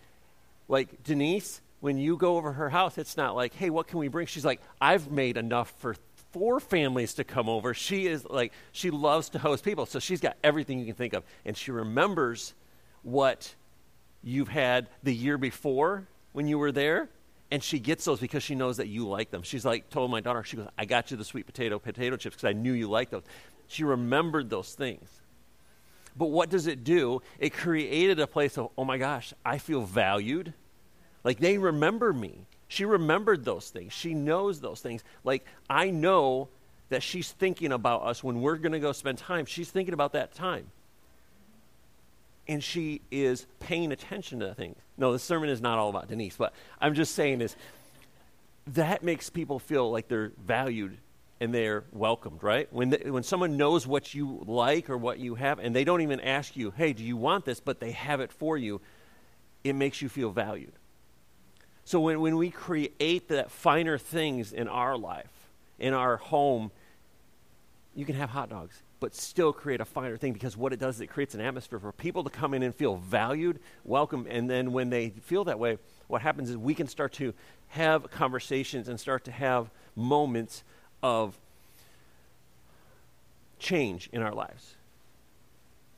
like, 0.68 1.01
Denise, 1.03 1.59
when 1.83 1.97
you 1.97 2.15
go 2.15 2.38
over 2.38 2.53
her 2.53 2.69
house, 2.69 2.97
it's 2.97 3.18
not 3.18 3.35
like, 3.35 3.53
hey, 3.56 3.69
what 3.69 3.88
can 3.88 4.00
we 4.00 4.07
bring? 4.07 4.25
She's 4.25 4.45
like, 4.45 4.62
I've 4.80 5.12
made 5.12 5.35
enough 5.35 5.74
for 5.80 5.97
four 6.31 6.62
families 6.62 7.15
to 7.15 7.25
come 7.25 7.50
over. 7.50 7.74
She 7.74 8.07
is 8.07 8.24
like, 8.24 8.53
she 8.71 8.89
loves 8.89 9.27
to 9.31 9.39
host 9.39 9.65
people. 9.65 9.85
So 9.85 10.00
she's 10.00 10.21
got 10.21 10.38
everything 10.45 10.80
you 10.80 10.85
can 10.85 10.95
think 10.95 11.12
of. 11.12 11.25
And 11.44 11.57
she 11.57 11.71
remembers 11.71 12.53
what 13.01 13.53
you've 14.24 14.47
had 14.47 14.88
the 15.03 15.13
year 15.13 15.38
before 15.38 16.07
when 16.31 16.47
you 16.47 16.57
were 16.57 16.71
there. 16.71 17.09
And 17.51 17.62
she 17.62 17.80
gets 17.80 18.06
those 18.06 18.21
because 18.21 18.44
she 18.44 18.56
knows 18.56 18.77
that 18.77 18.88
you 18.88 19.06
like 19.06 19.30
them. 19.30 19.41
She's 19.41 19.65
like, 19.65 19.89
told 19.89 20.09
my 20.09 20.21
daughter, 20.21 20.41
she 20.45 20.56
goes, 20.56 20.69
I 20.78 20.85
got 20.85 21.11
you 21.11 21.18
the 21.18 21.25
sweet 21.25 21.45
potato 21.45 21.80
potato 21.80 22.16
chips 22.16 22.37
because 22.37 22.47
I 22.47 22.54
knew 22.54 22.71
you 22.71 22.90
liked 22.90 23.11
those. 23.11 23.23
She 23.68 23.83
remembered 23.83 24.49
those 24.49 24.73
things. 24.73 25.09
But 26.16 26.28
what 26.28 26.49
does 26.49 26.66
it 26.66 26.85
do? 26.85 27.21
It 27.40 27.52
created 27.52 28.21
a 28.21 28.28
place 28.28 28.57
of, 28.57 28.69
oh 28.78 28.85
my 28.85 28.97
gosh, 28.97 29.33
I 29.44 29.57
feel 29.57 29.81
valued. 29.81 30.54
Like 31.23 31.39
they 31.39 31.57
remember 31.57 32.13
me. 32.13 32.45
She 32.68 32.85
remembered 32.85 33.45
those 33.45 33.69
things. 33.69 33.94
She 33.94 34.13
knows 34.13 34.59
those 34.59 34.81
things. 34.81 35.03
Like 35.23 35.45
I 35.69 35.89
know 35.89 36.49
that 36.89 37.03
she's 37.03 37.31
thinking 37.31 37.71
about 37.71 38.03
us 38.03 38.23
when 38.23 38.42
we're 38.42 38.57
going 38.57 38.71
to 38.71 38.80
go 38.80 38.92
spend 38.92 39.18
time. 39.18 39.45
She's 39.45 39.69
thinking 39.69 39.94
about 39.94 40.13
that 40.13 40.33
time. 40.33 40.68
And 42.47 42.63
she 42.63 43.01
is 43.09 43.45
paying 43.59 43.92
attention 43.92 44.39
to 44.42 44.47
the 44.47 44.53
things. 44.53 44.77
No, 44.97 45.11
the 45.11 45.19
sermon 45.19 45.49
is 45.49 45.61
not 45.61 45.80
all 45.80 45.89
about 45.89 46.09
Denise, 46.09 46.35
but 46.35 46.53
I'm 46.80 46.94
just 46.94 47.15
saying 47.15 47.42
is 47.42 47.56
that 48.68 49.03
makes 49.03 49.30
people 49.30 49.59
feel 49.59 49.92
like 49.92 50.07
they're 50.07 50.31
valued 50.45 50.97
and 51.39 51.53
they're 51.53 51.83
welcomed, 51.92 52.44
right? 52.44 52.71
When, 52.71 52.92
when 52.92 53.23
someone 53.23 53.57
knows 53.57 53.85
what 53.85 54.13
you 54.13 54.44
like 54.45 54.89
or 54.89 54.97
what 54.97 55.19
you 55.19 55.35
have, 55.35 55.59
and 55.59 55.75
they 55.75 55.83
don't 55.83 56.01
even 56.01 56.19
ask 56.19 56.56
you, 56.56 56.71
hey, 56.71 56.94
do 56.94 57.03
you 57.03 57.18
want 57.18 57.44
this, 57.44 57.59
but 57.59 57.80
they 57.80 57.92
have 57.92 58.21
it 58.21 58.31
for 58.31 58.57
you, 58.57 58.80
it 59.63 59.73
makes 59.73 60.01
you 60.01 60.09
feel 60.09 60.31
valued. 60.31 60.71
So 61.85 61.99
when, 61.99 62.21
when 62.21 62.37
we 62.37 62.49
create 62.49 63.28
that 63.28 63.52
finer 63.52 63.97
things 63.97 64.54
in 64.54 64.68
our 64.68 64.97
life, 64.97 65.30
in 65.80 65.94
our 65.94 66.18
home, 66.18 66.71
you 67.95 68.06
can 68.06 68.16
have 68.16 68.30
hot 68.30 68.49
dogs, 68.49 68.81
but 68.99 69.13
still 69.13 69.52
create 69.52 69.81
a 69.81 69.85
finer 69.85 70.18
thing 70.18 70.33
because 70.33 70.56
what 70.56 70.71
it 70.71 70.80
does 70.80 70.95
is 70.95 71.02
it 71.02 71.07
creates 71.07 71.35
an 71.35 71.42
atmosphere 71.42 71.80
for 71.80 71.92
people 71.92 72.23
to 72.23 72.30
come 72.30 72.54
in 72.54 72.63
and 72.63 72.73
feel 72.73 72.95
valued, 72.95 73.59
welcome, 73.83 74.25
and 74.30 74.49
then 74.49 74.71
when 74.71 74.90
they 74.90 75.09
feel 75.09 75.44
that 75.44 75.59
way, 75.59 75.78
what 76.07 76.21
happens 76.21 76.49
is 76.49 76.57
we 76.57 76.73
can 76.73 76.87
start 76.87 77.11
to 77.13 77.33
have 77.69 78.09
conversations 78.11 78.87
and 78.87 78.99
start 78.99 79.25
to 79.25 79.31
have 79.31 79.69
moments 79.95 80.63
of 81.02 81.37
change 83.59 84.09
in 84.13 84.21
our 84.21 84.33
lives. 84.33 84.75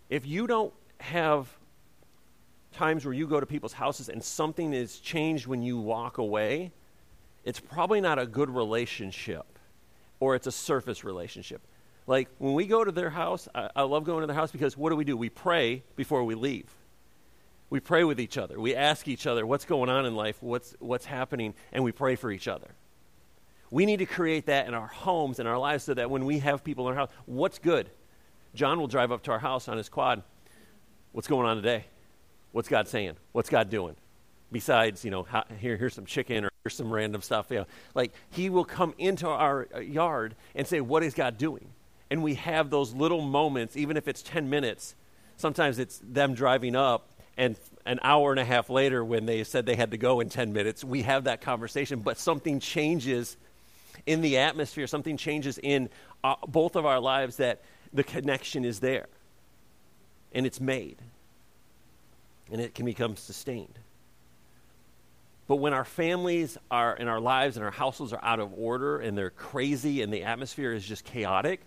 If 0.10 0.25
you 0.25 0.48
don't 0.48 0.74
have 1.00 1.50
times 2.75 3.05
where 3.05 3.13
you 3.13 3.27
go 3.27 3.39
to 3.39 3.46
people's 3.46 3.74
houses 3.74 4.10
and 4.10 4.24
something 4.24 4.74
is 4.74 5.00
changed 5.00 5.48
when 5.48 5.63
you 5.63 5.77
walk 5.77 6.17
away, 6.17 6.72
it's 7.44 7.60
probably 7.60 8.01
not 8.01 8.20
a 8.20 8.25
good 8.25 8.50
relationship 8.50 9.46
or 10.20 10.36
it's 10.36 10.48
a 10.48 10.51
surface 10.51 11.03
relationship. 11.03 11.62
Like 12.08 12.29
when 12.38 12.53
we 12.53 12.67
go 12.67 12.84
to 12.84 12.91
their 12.91 13.10
house, 13.10 13.48
I, 13.55 13.70
I, 13.75 13.82
love 13.84 14.03
going 14.03 14.22
to 14.22 14.27
their 14.27 14.36
house 14.36 14.51
because 14.51 14.77
what 14.77 14.89
do 14.91 14.96
we 14.96 15.03
do? 15.03 15.17
We 15.17 15.29
pray 15.29 15.84
before 15.96 16.24
we 16.24 16.36
leave. 16.36 16.70
We 17.70 17.79
pray 17.79 18.03
with 18.03 18.20
each 18.20 18.38
other. 18.38 18.60
We 18.60 18.75
ask 18.75 19.08
each 19.08 19.25
other 19.25 19.46
what's 19.46 19.65
going 19.65 19.89
on 19.89 20.05
in 20.05 20.15
life, 20.15 20.38
what's, 20.41 20.75
what's 20.79 21.05
happening, 21.05 21.55
and 21.74 21.84
we 21.84 21.91
pray 21.91 22.15
for 22.15 22.32
each 22.32 22.48
other. 22.48 22.75
We 23.72 23.86
need 23.86 23.98
to 23.98 24.05
create 24.05 24.46
that 24.46 24.67
in 24.67 24.75
our 24.75 24.88
homes 24.88 25.39
and 25.39 25.48
our 25.48 25.58
lives 25.58 25.84
so 25.86 25.96
that 25.96 26.10
when 26.10 26.25
we 26.25 26.39
have 26.39 26.63
people 26.63 26.88
in 26.88 26.94
our 26.94 27.08
house, 27.08 27.10
what's 27.25 27.58
good? 27.58 27.89
John 28.53 28.79
will 28.79 28.88
drive 28.88 29.12
up 29.12 29.24
to 29.24 29.32
our 29.32 29.39
house 29.39 29.67
on 29.67 29.77
his 29.77 29.89
quad. 29.89 30.22
What's 31.12 31.27
going 31.27 31.48
on 31.48 31.55
today? 31.55 31.86
What's 32.56 32.70
God 32.70 32.88
saying? 32.88 33.18
What's 33.34 33.50
God 33.50 33.70
doing? 33.70 33.98
Besides, 34.50 35.04
you 35.04 35.12
know, 35.12 35.28
here, 35.60 35.76
here's 35.76 35.94
some 35.94 36.06
chicken 36.06 36.46
or 36.46 36.52
here's 36.64 36.74
some 36.74 36.90
random 36.90 37.22
stuff. 37.22 37.48
You 37.50 37.58
know, 37.58 37.66
like 37.94 38.14
he 38.30 38.50
will 38.50 38.64
come 38.64 38.94
into 38.98 39.28
our 39.28 39.68
yard 39.82 40.36
and 40.56 40.66
say, 40.66 40.80
"What 40.80 41.04
is 41.04 41.14
God 41.14 41.38
doing?" 41.38 41.68
And 42.10 42.24
we 42.24 42.36
have 42.36 42.70
those 42.70 42.94
little 42.94 43.20
moments, 43.20 43.76
even 43.76 43.98
if 43.98 44.08
it's 44.08 44.24
ten 44.24 44.50
minutes. 44.50 44.96
Sometimes 45.36 45.80
it's 45.80 46.00
them 46.02 46.34
driving 46.34 46.78
up, 46.78 47.10
and 47.36 47.58
an 47.86 48.00
hour 48.02 48.32
and 48.32 48.40
a 48.40 48.46
half 48.46 48.70
later, 48.70 49.04
when 49.04 49.26
they 49.26 49.44
said 49.44 49.66
they 49.66 49.76
had 49.76 49.92
to 49.92 49.98
go 49.98 50.22
in 50.22 50.30
ten 50.30 50.54
minutes, 50.54 50.82
we 50.82 51.02
have 51.02 51.26
that 51.26 51.42
conversation. 51.42 52.00
But 52.00 52.18
something 52.18 52.62
changes 52.62 53.36
in 54.06 54.22
the 54.22 54.38
atmosphere. 54.38 54.88
Something 54.88 55.18
changes 55.18 55.60
in 55.62 55.90
uh, 56.24 56.36
both 56.48 56.78
of 56.78 56.86
our 56.86 57.02
lives 57.02 57.36
that 57.36 57.64
the 57.92 58.06
connection 58.06 58.64
is 58.64 58.80
there 58.80 59.08
and 60.32 60.46
it's 60.46 60.62
made 60.62 61.02
and 62.52 62.62
it 62.62 62.75
can 62.75 62.86
become 62.86 63.16
sustained. 63.16 63.80
But 65.48 65.58
when 65.58 65.74
our 65.74 65.86
families 65.86 66.58
are 66.72 66.96
in 66.96 67.08
our 67.08 67.20
lives 67.20 67.56
and 67.56 67.64
our 67.64 67.72
households 67.72 68.14
are 68.14 68.24
out 68.24 68.40
of 68.40 68.52
order 68.58 69.00
and 69.00 69.18
they're 69.18 69.30
crazy 69.30 70.02
and 70.02 70.12
the 70.12 70.24
atmosphere 70.24 70.74
is 70.74 70.84
just 70.84 71.06
chaotic, 71.06 71.62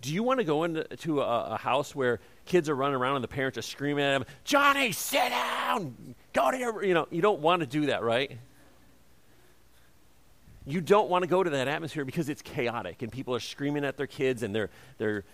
do 0.00 0.12
you 0.12 0.22
want 0.22 0.40
to 0.40 0.44
go 0.44 0.64
into 0.64 1.20
a, 1.20 1.54
a, 1.54 1.56
house 1.56 1.94
where 1.94 2.20
kids 2.44 2.68
are 2.68 2.74
running 2.74 2.96
around 2.96 3.16
and 3.16 3.24
the 3.24 3.28
parents 3.28 3.56
are 3.56 3.62
screaming 3.62 4.04
at 4.04 4.12
them, 4.12 4.24
Johnny, 4.44 4.92
sit 4.92 5.30
down, 5.30 6.14
go 6.32 6.50
to 6.50 6.58
your, 6.58 6.84
you 6.84 6.92
know, 6.92 7.06
you 7.10 7.22
don't 7.22 7.40
want 7.40 7.60
to 7.60 7.66
do 7.66 7.86
that, 7.86 8.02
right? 8.02 8.36
you 10.66 10.80
don't 10.80 11.08
want 11.08 11.22
to 11.22 11.28
go 11.28 11.42
to 11.42 11.50
that 11.50 11.68
atmosphere 11.68 12.04
because 12.04 12.28
it's 12.28 12.42
chaotic 12.42 13.02
and 13.02 13.12
people 13.12 13.34
are 13.34 13.40
screaming 13.40 13.84
at 13.84 13.96
their 13.96 14.08
kids 14.08 14.42
and 14.42 14.54
they're 14.54 14.70
they're 14.98 15.24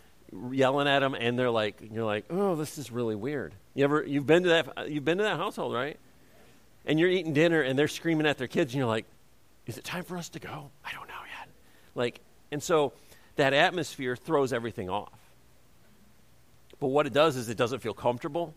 yelling 0.51 0.89
at 0.89 1.01
them 1.01 1.15
and 1.15 1.39
they're 1.39 1.51
like 1.51 1.77
you're 1.93 2.05
like 2.05 2.25
oh 2.31 2.55
this 2.55 2.79
is 2.79 2.91
really 2.91 3.15
weird. 3.15 3.55
You 3.75 3.85
ever 3.85 4.05
you've 4.05 4.27
been 4.27 4.43
to 4.45 4.49
that 4.49 4.91
you've 4.91 5.05
been 5.05 5.19
to 5.19 5.25
that 5.25 5.37
household 5.37 5.75
right? 5.75 5.99
And 6.85 6.99
you're 6.99 7.11
eating 7.11 7.33
dinner 7.33 7.61
and 7.61 7.79
they're 7.79 7.89
screaming 7.89 8.27
at 8.27 8.39
their 8.39 8.49
kids 8.49 8.73
and 8.73 8.79
you're 8.79 8.89
like 8.89 9.07
is 9.67 9.79
it 9.79 9.85
time 9.85 10.05
for 10.05 10.17
us 10.17 10.29
to 10.31 10.41
go? 10.41 10.71
I 10.85 10.93
don't 10.93 11.07
know 11.09 11.15
yet. 11.39 11.49
Like 11.95 12.21
and 12.51 12.63
so 12.63 12.93
that 13.37 13.53
atmosphere 13.53 14.17
throws 14.17 14.53
everything 14.53 14.91
off. 14.91 15.13
But 16.81 16.89
what 16.89 17.07
it 17.07 17.13
does 17.13 17.37
is 17.37 17.49
it 17.49 17.57
doesn't 17.57 17.79
feel 17.79 17.95
comfortable. 17.95 18.55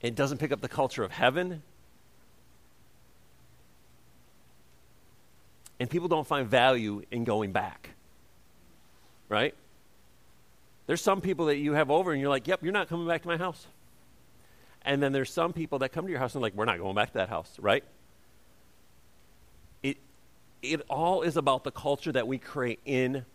It 0.00 0.14
doesn't 0.14 0.38
pick 0.38 0.52
up 0.52 0.60
the 0.60 0.68
culture 0.68 1.02
of 1.02 1.10
heaven. 1.10 1.62
And 5.80 5.88
people 5.88 6.08
don't 6.08 6.26
find 6.26 6.48
value 6.48 7.02
in 7.10 7.24
going 7.24 7.52
back. 7.52 7.90
Right? 9.28 9.54
There's 10.88 11.02
some 11.02 11.20
people 11.20 11.46
that 11.46 11.58
you 11.58 11.74
have 11.74 11.90
over 11.90 12.12
and 12.12 12.20
you're 12.20 12.30
like, 12.30 12.48
yep, 12.48 12.60
you're 12.62 12.72
not 12.72 12.88
coming 12.88 13.06
back 13.06 13.20
to 13.20 13.28
my 13.28 13.36
house. 13.36 13.66
And 14.80 15.02
then 15.02 15.12
there's 15.12 15.30
some 15.30 15.52
people 15.52 15.80
that 15.80 15.90
come 15.90 16.06
to 16.06 16.10
your 16.10 16.18
house 16.18 16.34
and 16.34 16.40
like, 16.40 16.54
we're 16.54 16.64
not 16.64 16.78
going 16.78 16.94
back 16.94 17.08
to 17.08 17.18
that 17.18 17.28
house, 17.28 17.58
right? 17.60 17.84
It, 19.82 19.98
it 20.62 20.80
all 20.88 21.20
is 21.20 21.36
about 21.36 21.62
the 21.62 21.70
culture 21.70 22.10
that 22.12 22.26
we 22.26 22.38
create 22.38 22.80
in 22.86 23.26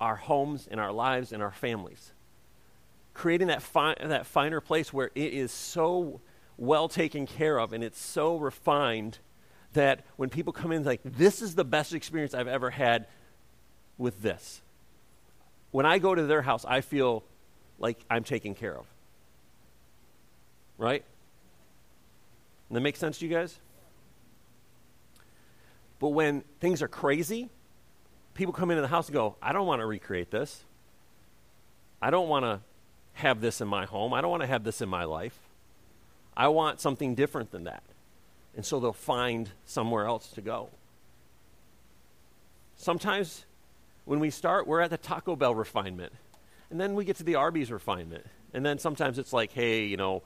our 0.00 0.16
homes, 0.16 0.66
in 0.66 0.78
our 0.78 0.92
lives, 0.92 1.30
in 1.30 1.42
our 1.42 1.52
families. 1.52 2.12
Creating 3.12 3.48
that, 3.48 3.60
fi- 3.60 3.96
that 4.00 4.24
finer 4.24 4.62
place 4.62 4.94
where 4.94 5.10
it 5.14 5.34
is 5.34 5.52
so 5.52 6.22
well 6.56 6.88
taken 6.88 7.26
care 7.26 7.60
of 7.60 7.74
and 7.74 7.84
it's 7.84 8.00
so 8.00 8.38
refined 8.38 9.18
that 9.74 10.06
when 10.16 10.30
people 10.30 10.54
come 10.54 10.72
in, 10.72 10.84
like, 10.84 11.00
this 11.04 11.42
is 11.42 11.54
the 11.54 11.66
best 11.66 11.92
experience 11.92 12.32
I've 12.32 12.48
ever 12.48 12.70
had 12.70 13.08
with 13.98 14.22
this. 14.22 14.62
When 15.72 15.84
I 15.84 15.98
go 15.98 16.14
to 16.14 16.22
their 16.22 16.42
house, 16.42 16.64
I 16.66 16.80
feel 16.82 17.24
like 17.78 17.98
I'm 18.08 18.22
taken 18.22 18.54
care 18.54 18.76
of. 18.76 18.86
Right? 20.78 21.02
Does 22.68 22.74
that 22.74 22.80
make 22.80 22.96
sense 22.96 23.18
to 23.18 23.26
you 23.26 23.34
guys? 23.34 23.58
But 25.98 26.08
when 26.08 26.42
things 26.60 26.82
are 26.82 26.88
crazy, 26.88 27.50
people 28.34 28.52
come 28.52 28.70
into 28.70 28.82
the 28.82 28.88
house 28.88 29.08
and 29.08 29.14
go, 29.14 29.36
I 29.42 29.52
don't 29.52 29.66
want 29.66 29.80
to 29.80 29.86
recreate 29.86 30.30
this. 30.30 30.62
I 32.00 32.10
don't 32.10 32.28
want 32.28 32.44
to 32.44 32.60
have 33.14 33.40
this 33.40 33.60
in 33.60 33.68
my 33.68 33.84
home. 33.84 34.12
I 34.12 34.20
don't 34.20 34.30
want 34.30 34.42
to 34.42 34.46
have 34.46 34.64
this 34.64 34.80
in 34.80 34.88
my 34.88 35.04
life. 35.04 35.38
I 36.36 36.48
want 36.48 36.80
something 36.80 37.14
different 37.14 37.50
than 37.50 37.64
that. 37.64 37.82
And 38.56 38.64
so 38.64 38.80
they'll 38.80 38.92
find 38.92 39.50
somewhere 39.64 40.06
else 40.06 40.28
to 40.32 40.40
go. 40.40 40.70
Sometimes 42.76 43.44
when 44.04 44.20
we 44.20 44.30
start, 44.30 44.66
we're 44.66 44.80
at 44.80 44.90
the 44.90 44.98
Taco 44.98 45.36
Bell 45.36 45.54
refinement. 45.54 46.12
And 46.70 46.80
then 46.80 46.94
we 46.94 47.04
get 47.04 47.16
to 47.16 47.24
the 47.24 47.36
Arby's 47.36 47.70
refinement. 47.70 48.26
And 48.54 48.64
then 48.64 48.78
sometimes 48.78 49.18
it's 49.18 49.32
like, 49.32 49.52
hey, 49.52 49.84
you 49.84 49.96
know, 49.96 50.22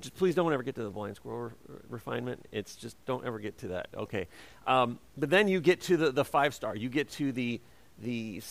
just 0.00 0.16
please 0.16 0.34
don't 0.34 0.52
ever 0.52 0.62
get 0.62 0.74
to 0.76 0.82
the 0.82 0.90
blind 0.90 1.16
squirrel 1.16 1.52
re- 1.68 1.76
refinement. 1.88 2.46
It's 2.52 2.76
just 2.76 2.96
don't 3.04 3.24
ever 3.26 3.38
get 3.38 3.58
to 3.58 3.68
that. 3.68 3.88
Okay. 3.94 4.28
Um, 4.66 4.98
but 5.16 5.30
then 5.30 5.48
you 5.48 5.60
get 5.60 5.82
to 5.82 5.96
the, 5.96 6.12
the 6.12 6.24
five 6.24 6.54
star. 6.54 6.74
You 6.74 6.88
get 6.88 7.10
to 7.12 7.32
the, 7.32 7.60
the 8.02 8.42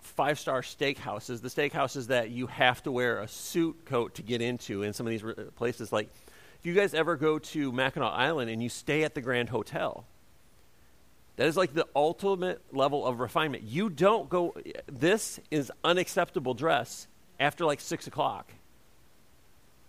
five 0.00 0.38
star 0.38 0.60
steakhouses, 0.62 1.40
the 1.40 1.48
steakhouses 1.48 2.08
that 2.08 2.30
you 2.30 2.46
have 2.48 2.82
to 2.82 2.92
wear 2.92 3.20
a 3.20 3.28
suit 3.28 3.84
coat 3.86 4.14
to 4.16 4.22
get 4.22 4.42
into 4.42 4.82
in 4.82 4.92
some 4.92 5.06
of 5.06 5.10
these 5.10 5.22
re- 5.22 5.34
places 5.56 5.92
like 5.92 6.08
if 6.64 6.68
you 6.68 6.74
guys 6.74 6.94
ever 6.94 7.16
go 7.16 7.38
to 7.38 7.72
Mackinac 7.72 8.12
Island 8.14 8.50
and 8.50 8.62
you 8.62 8.70
stay 8.70 9.04
at 9.04 9.14
the 9.14 9.20
Grand 9.20 9.50
Hotel, 9.50 10.06
that 11.36 11.46
is 11.46 11.56
like 11.56 11.74
the 11.74 11.86
ultimate 11.96 12.62
level 12.72 13.06
of 13.06 13.20
refinement. 13.20 13.64
You 13.64 13.90
don't 13.90 14.28
go, 14.28 14.54
this 14.86 15.40
is 15.50 15.72
unacceptable 15.82 16.54
dress 16.54 17.08
after 17.40 17.64
like 17.64 17.80
six 17.80 18.06
o'clock. 18.06 18.52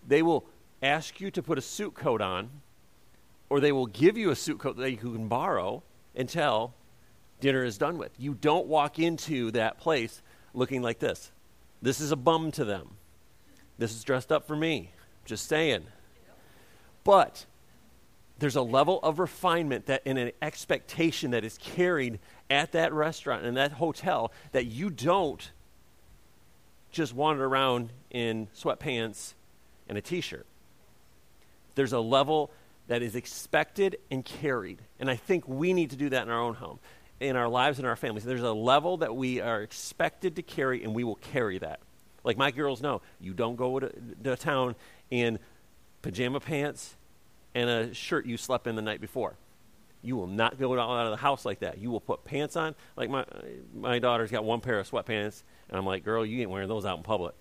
They 0.06 0.22
will 0.22 0.44
ask 0.82 1.20
you 1.20 1.30
to 1.30 1.42
put 1.42 1.58
a 1.58 1.62
suit 1.62 1.94
coat 1.94 2.20
on, 2.20 2.50
or 3.48 3.60
they 3.60 3.72
will 3.72 3.86
give 3.86 4.16
you 4.16 4.30
a 4.30 4.36
suit 4.36 4.58
coat 4.58 4.76
that 4.76 4.90
you 4.90 4.96
can 4.96 5.28
borrow 5.28 5.82
until 6.14 6.74
dinner 7.40 7.64
is 7.64 7.78
done 7.78 7.98
with. 7.98 8.12
You 8.18 8.34
don't 8.34 8.66
walk 8.66 8.98
into 8.98 9.50
that 9.52 9.78
place 9.78 10.22
looking 10.54 10.82
like 10.82 10.98
this. 10.98 11.30
This 11.82 12.00
is 12.00 12.10
a 12.10 12.16
bum 12.16 12.50
to 12.52 12.64
them. 12.64 12.96
This 13.78 13.94
is 13.94 14.02
dressed 14.02 14.32
up 14.32 14.46
for 14.46 14.56
me. 14.56 14.92
Just 15.24 15.48
saying. 15.48 15.84
But 17.04 17.46
there's 18.38 18.56
a 18.56 18.62
level 18.62 19.00
of 19.02 19.18
refinement 19.18 19.86
that 19.86 20.02
in 20.04 20.18
an 20.18 20.32
expectation 20.42 21.30
that 21.30 21.44
is 21.44 21.58
carried 21.58 22.18
at 22.50 22.72
that 22.72 22.92
restaurant 22.92 23.44
and 23.44 23.56
that 23.56 23.72
hotel 23.72 24.32
that 24.52 24.66
you 24.66 24.90
don't 24.90 25.50
just 26.90 27.14
wander 27.14 27.44
around 27.44 27.90
in 28.10 28.48
sweatpants 28.56 29.34
and 29.88 29.96
a 29.96 30.00
t-shirt. 30.00 30.46
There's 31.74 31.92
a 31.92 32.00
level 32.00 32.50
that 32.88 33.02
is 33.02 33.16
expected 33.16 33.98
and 34.10 34.24
carried. 34.24 34.78
And 35.00 35.10
I 35.10 35.16
think 35.16 35.46
we 35.48 35.72
need 35.72 35.90
to 35.90 35.96
do 35.96 36.08
that 36.10 36.22
in 36.22 36.30
our 36.30 36.40
own 36.40 36.54
home, 36.54 36.78
in 37.20 37.36
our 37.36 37.48
lives 37.48 37.78
and 37.78 37.86
our 37.86 37.96
families. 37.96 38.24
There's 38.24 38.42
a 38.42 38.52
level 38.52 38.98
that 38.98 39.14
we 39.14 39.40
are 39.40 39.62
expected 39.62 40.36
to 40.36 40.42
carry 40.42 40.84
and 40.84 40.94
we 40.94 41.04
will 41.04 41.16
carry 41.16 41.58
that. 41.58 41.80
Like 42.22 42.36
my 42.36 42.50
girls 42.50 42.80
know, 42.80 43.02
you 43.20 43.34
don't 43.34 43.56
go 43.56 43.78
to, 43.78 43.92
to 44.24 44.36
town 44.36 44.74
in 45.10 45.38
pajama 46.02 46.40
pants, 46.40 46.96
and 47.56 47.70
a 47.70 47.94
shirt 47.94 48.26
you 48.26 48.36
slept 48.36 48.66
in 48.66 48.76
the 48.76 48.82
night 48.82 49.00
before. 49.00 49.34
You 50.02 50.14
will 50.14 50.26
not 50.26 50.58
go 50.58 50.78
out 50.78 51.06
of 51.06 51.10
the 51.10 51.16
house 51.16 51.46
like 51.46 51.60
that. 51.60 51.78
You 51.78 51.90
will 51.90 52.00
put 52.00 52.22
pants 52.22 52.54
on. 52.54 52.74
Like 52.96 53.08
my 53.08 53.24
my 53.74 53.98
daughter's 53.98 54.30
got 54.30 54.44
one 54.44 54.60
pair 54.60 54.78
of 54.78 54.88
sweatpants, 54.88 55.42
and 55.68 55.78
I'm 55.78 55.86
like, 55.86 56.04
girl, 56.04 56.24
you 56.24 56.42
ain't 56.42 56.50
wearing 56.50 56.68
those 56.68 56.84
out 56.84 56.98
in 56.98 57.02
public. 57.02 57.34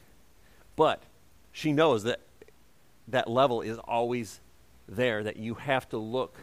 But 0.77 1.03
she 1.51 1.73
knows 1.73 2.03
that 2.03 2.21
that 3.09 3.29
level 3.29 3.61
is 3.61 3.77
always 3.77 4.39
there. 4.87 5.21
That 5.21 5.35
you 5.35 5.55
have 5.55 5.87
to 5.89 5.97
look 5.97 6.37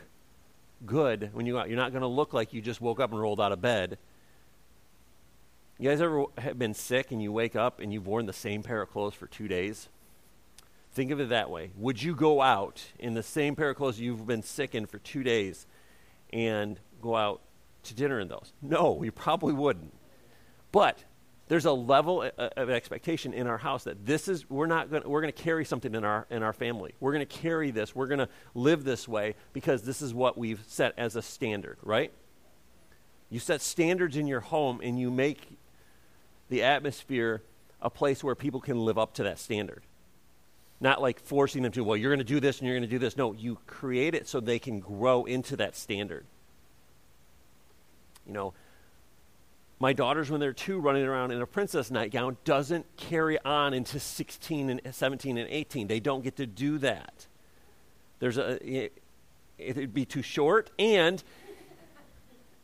good 0.85 1.31
when 1.33 1.47
you 1.47 1.55
go 1.55 1.61
out. 1.61 1.69
You're 1.69 1.79
not 1.79 1.93
going 1.93 2.03
to 2.03 2.09
look 2.09 2.35
like 2.35 2.53
you 2.53 2.61
just 2.61 2.83
woke 2.83 3.01
up 3.01 3.11
and 3.11 3.21
rolled 3.21 3.41
out 3.41 3.53
of 3.53 3.63
bed. 3.63 3.97
You 5.79 5.89
guys 5.89 6.01
ever 6.03 6.27
have 6.39 6.59
been 6.59 6.75
sick 6.75 7.11
and 7.11 7.23
you 7.23 7.33
wake 7.33 7.57
up 7.57 7.81
and 7.81 7.93
you've 7.93 8.07
worn 8.07 8.27
the 8.27 8.33
same 8.35 8.63
pair 8.63 8.83
of 8.83 8.91
clothes 8.91 9.15
for 9.15 9.27
two 9.27 9.49
days? 9.49 9.89
Think 10.93 11.11
of 11.11 11.21
it 11.21 11.31
that 11.31 11.51
way. 11.51 11.71
Would 11.77 12.03
you 12.03 12.15
go 12.15 12.43
out 12.43 12.85
in 12.99 13.15
the 13.15 13.23
same 13.23 13.57
pair 13.57 13.71
of 13.71 13.77
clothes 13.77 13.99
you've 13.99 14.27
been 14.27 14.43
sick 14.43 14.75
in 14.75 14.87
for 14.87 14.99
two 14.99 15.23
days 15.23 15.67
and 16.31 16.79
go 17.01 17.17
out 17.17 17.41
to 17.85 17.95
dinner 17.95 18.21
in 18.21 18.29
those? 18.29 18.53
No, 18.61 19.03
you 19.03 19.11
probably 19.11 19.55
wouldn't. 19.55 19.95
But 20.71 21.03
there's 21.49 21.65
a 21.65 21.73
level 21.73 22.21
uh, 22.21 22.31
uh, 22.39 22.49
of 22.57 22.71
expectation 22.71 23.33
in 23.33 23.47
our 23.47 23.59
house 23.59 23.85
that 23.85 24.05
this 24.05 24.29
is 24.29 24.49
we're 24.49 24.67
not 24.67 24.91
going 24.91 25.03
we're 25.07 25.21
going 25.21 25.33
to 25.33 25.43
carry 25.43 25.65
something 25.65 25.95
in 25.95 26.05
our 26.05 26.27
in 26.31 26.43
our 26.43 26.53
family. 26.53 26.95
We're 27.01 27.13
going 27.13 27.27
to 27.27 27.39
carry 27.39 27.71
this. 27.71 27.95
We're 27.95 28.07
going 28.07 28.21
to 28.21 28.29
live 28.55 28.85
this 28.85 29.09
way 29.09 29.35
because 29.53 29.83
this 29.83 30.03
is 30.03 30.13
what 30.13 30.37
we've 30.37 30.63
set 30.67 30.95
as 30.99 31.17
a 31.17 31.23
standard, 31.23 31.79
right? 31.83 32.13
You 33.31 33.39
set 33.39 33.63
standards 33.63 34.19
in 34.19 34.27
your 34.27 34.41
home 34.41 34.81
and 34.83 34.99
you 34.99 35.11
make 35.11 35.59
the 36.51 36.63
atmosphere 36.63 37.43
a 37.81 37.89
place 37.89 38.23
where 38.23 38.35
people 38.35 38.61
can 38.61 38.79
live 38.79 38.99
up 38.99 39.15
to 39.15 39.23
that 39.23 39.39
standard. 39.39 39.83
Not 40.83 41.01
like 41.01 41.21
forcing 41.21 41.63
them 41.63 41.71
to, 41.73 41.85
well, 41.85 41.97
you're 41.97 42.11
going 42.11 42.19
to 42.19 42.25
do 42.25 42.41
this 42.41 42.59
and 42.59 42.67
you're 42.67 42.77
going 42.77 42.89
to 42.89 42.93
do 42.93 42.99
this. 42.99 43.17
No, 43.17 43.33
you 43.33 43.57
create 43.69 44.17
it 44.17 44.27
so 44.27 44.41
they 44.41 44.59
can 44.59 44.81
grow 44.81 45.25
into 45.25 45.57
that 45.59 45.77
standard. 45.77 46.27
You 48.27 48.33
know, 48.33 48.53
my 49.79 49.93
daughters, 49.93 50.29
when 50.29 50.41
they're 50.41 50.53
two, 50.53 50.81
running 50.81 51.05
around 51.05 51.31
in 51.31 51.41
a 51.41 51.47
princess 51.47 51.93
nightgown, 51.93 52.37
doesn't 52.45 52.85
carry 52.97 53.39
on 53.45 53.75
into 53.75 54.01
16 54.01 54.71
and 54.71 54.95
17 54.95 55.39
and 55.39 55.49
18. 55.49 55.87
They 55.87 56.01
don't 56.01 56.25
get 56.25 56.35
to 56.37 56.47
do 56.47 56.79
that. 56.79 57.29
There's 58.19 58.39
a, 58.39 58.59
it, 58.69 58.99
it'd 59.59 59.95
be 59.95 60.05
too 60.05 60.23
short, 60.23 60.73
and 60.81 61.23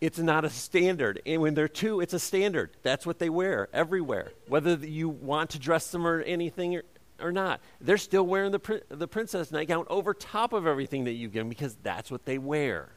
it's 0.01 0.19
not 0.19 0.45
a 0.45 0.51
standard. 0.51 1.23
And 1.25 1.41
when 1.41 1.55
they're 1.55 1.69
two, 1.69 2.01
it's 2.01 2.15
a 2.15 2.19
standard. 2.19 2.71
That's 2.83 3.07
what 3.07 3.21
they 3.21 3.31
wear 3.31 3.69
everywhere, 3.73 4.33
whether 4.49 4.75
you 4.75 5.09
want 5.09 5.51
to 5.51 5.61
dress 5.61 5.93
them 5.93 6.05
or 6.05 6.21
anything 6.23 6.81
or, 7.21 7.33
not. 7.33 7.61
They're 7.81 7.99
still 7.99 8.27
wearing 8.27 8.53
the, 8.53 8.83
the 8.89 9.09
princess 9.09 9.51
nightgown 9.51 9.87
over 9.89 10.15
top 10.15 10.53
of 10.53 10.67
everything 10.67 11.05
that 11.05 11.13
you 11.13 11.29
give 11.29 11.41
them 11.41 11.49
because 11.49 11.77
that's 11.83 12.11
what 12.11 12.25
they 12.25 12.39
wear. 12.39 12.91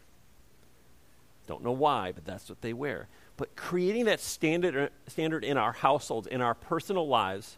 Don't 1.47 1.63
know 1.63 1.71
why, 1.71 2.11
but 2.11 2.25
that's 2.25 2.49
what 2.49 2.61
they 2.61 2.73
wear. 2.73 3.07
But 3.37 3.55
creating 3.55 4.05
that 4.05 4.19
standard, 4.19 4.75
uh, 4.75 4.89
standard 5.07 5.43
in 5.43 5.57
our 5.57 5.73
households, 5.73 6.27
in 6.27 6.41
our 6.41 6.53
personal 6.53 7.07
lives, 7.07 7.57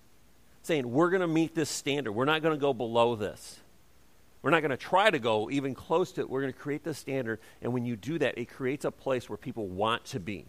saying 0.61 0.89
we're 0.89 1.09
going 1.09 1.21
to 1.21 1.27
meet 1.27 1.53
this 1.53 1.69
standard. 1.69 2.13
We're 2.13 2.25
not 2.25 2.41
going 2.41 2.55
to 2.55 2.61
go 2.61 2.73
below 2.73 3.15
this. 3.15 3.59
We're 4.41 4.51
not 4.51 4.61
going 4.61 4.71
to 4.71 4.77
try 4.77 5.09
to 5.09 5.19
go 5.19 5.49
even 5.49 5.73
close 5.73 6.11
to 6.13 6.21
it. 6.21 6.29
We're 6.29 6.41
going 6.41 6.53
to 6.53 6.59
create 6.59 6.83
the 6.83 6.93
standard. 6.93 7.39
And 7.61 7.73
when 7.73 7.85
you 7.85 7.95
do 7.95 8.19
that, 8.19 8.37
it 8.37 8.49
creates 8.49 8.83
a 8.83 8.91
place 8.91 9.29
where 9.29 9.37
people 9.37 9.67
want 9.67 10.05
to 10.05 10.19
be 10.19 10.45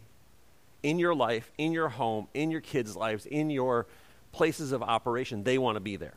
in 0.82 0.98
your 0.98 1.14
life, 1.14 1.50
in 1.58 1.72
your 1.72 1.88
home, 1.88 2.28
in 2.34 2.50
your 2.50 2.60
kids' 2.60 2.96
lives, 2.96 3.24
in 3.26 3.50
your 3.50 3.86
places 4.34 4.72
of 4.72 4.82
operation. 4.82 5.44
They 5.44 5.58
want 5.58 5.76
to 5.76 5.80
be 5.80 5.96
there. 5.96 6.14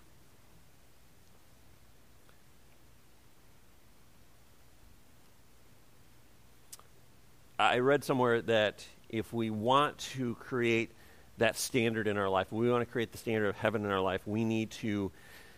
I 7.59 7.79
read 7.79 8.03
somewhere 8.03 8.41
that 8.43 8.85
if 9.09 9.33
we 9.33 9.49
want 9.49 9.97
to 10.15 10.35
create 10.35 10.91
that 11.37 11.57
standard 11.57 12.07
in 12.07 12.17
our 12.17 12.29
life, 12.29 12.51
we 12.51 12.69
want 12.69 12.85
to 12.85 12.91
create 12.91 13.11
the 13.11 13.17
standard 13.17 13.47
of 13.47 13.55
heaven 13.55 13.85
in 13.85 13.91
our 13.91 14.01
life, 14.01 14.21
we 14.27 14.43
need 14.43 14.71
to 14.71 15.11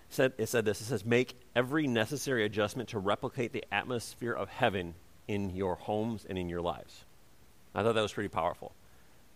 said, 0.10 0.34
it 0.38 0.48
said 0.48 0.66
this 0.66 0.82
it 0.82 0.86
says, 0.86 1.06
make 1.06 1.36
every 1.56 1.88
necessary 1.88 2.46
adjustment 2.46 2.90
to 2.90 3.00
replicate 3.00 3.54
the 3.54 3.64
atmosphere 3.72 4.34
of 4.34 4.50
heaven 4.50 4.96
in 5.28 5.56
your 5.56 5.76
homes 5.76 6.26
and 6.28 6.38
in 6.38 6.50
your 6.50 6.62
lives. 6.62 7.04
I 7.76 7.84
thought 7.84 7.96
that 7.96 8.02
was 8.02 8.14
pretty 8.14 8.30
powerful. 8.30 8.74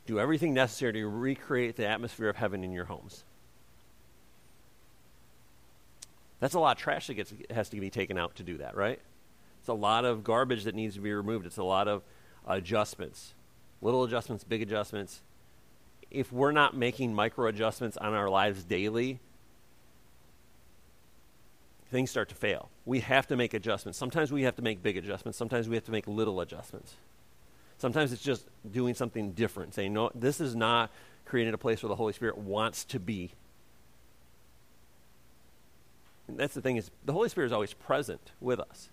Do 0.05 0.19
everything 0.19 0.53
necessary 0.53 0.93
to 0.93 1.07
recreate 1.07 1.75
the 1.75 1.87
atmosphere 1.87 2.29
of 2.29 2.35
heaven 2.35 2.63
in 2.63 2.71
your 2.71 2.85
homes. 2.85 3.23
That's 6.39 6.55
a 6.55 6.59
lot 6.59 6.75
of 6.75 6.83
trash 6.83 7.07
that 7.07 7.13
gets, 7.13 7.33
has 7.49 7.69
to 7.69 7.79
be 7.79 7.89
taken 7.89 8.17
out 8.17 8.35
to 8.35 8.43
do 8.43 8.57
that, 8.57 8.75
right? 8.75 8.99
It's 9.61 9.69
a 9.69 9.73
lot 9.73 10.03
of 10.03 10.25
garbage 10.25 10.65
that 10.65 10.75
needs 10.75 10.95
to 10.95 11.01
be 11.01 11.13
removed. 11.13 11.45
It's 11.45 11.57
a 11.57 11.63
lot 11.63 11.87
of 11.87 12.03
adjustments, 12.45 13.33
little 13.81 14.03
adjustments, 14.03 14.43
big 14.43 14.61
adjustments. 14.61 15.21
If 16.11 16.33
we're 16.33 16.51
not 16.51 16.75
making 16.75 17.13
micro 17.13 17.47
adjustments 17.47 17.95
on 17.95 18.13
our 18.13 18.29
lives 18.29 18.65
daily, 18.65 19.21
things 21.89 22.11
start 22.11 22.27
to 22.27 22.35
fail. 22.35 22.69
We 22.85 22.99
have 22.99 23.25
to 23.27 23.37
make 23.37 23.53
adjustments. 23.53 23.97
Sometimes 23.97 24.33
we 24.33 24.43
have 24.43 24.57
to 24.57 24.61
make 24.61 24.83
big 24.83 24.97
adjustments. 24.97 25.37
Sometimes 25.37 25.69
we 25.69 25.75
have 25.75 25.85
to 25.85 25.91
make 25.91 26.07
little 26.07 26.41
adjustments. 26.41 26.95
Sometimes 27.77 28.13
it's 28.13 28.21
just 28.21 28.45
doing 28.69 28.93
something 28.93 29.33
different, 29.33 29.73
saying, 29.73 29.93
no, 29.93 30.11
this 30.15 30.39
is 30.39 30.55
not 30.55 30.91
creating 31.25 31.53
a 31.53 31.57
place 31.57 31.83
where 31.83 31.89
the 31.89 31.95
Holy 31.95 32.13
Spirit 32.13 32.37
wants 32.37 32.85
to 32.85 32.99
be. 32.99 33.31
And 36.27 36.37
that's 36.37 36.53
the 36.53 36.61
thing 36.61 36.77
is 36.77 36.89
the 37.05 37.13
Holy 37.13 37.29
Spirit 37.29 37.47
is 37.47 37.51
always 37.51 37.73
present 37.73 38.31
with 38.39 38.59
us. 38.59 38.89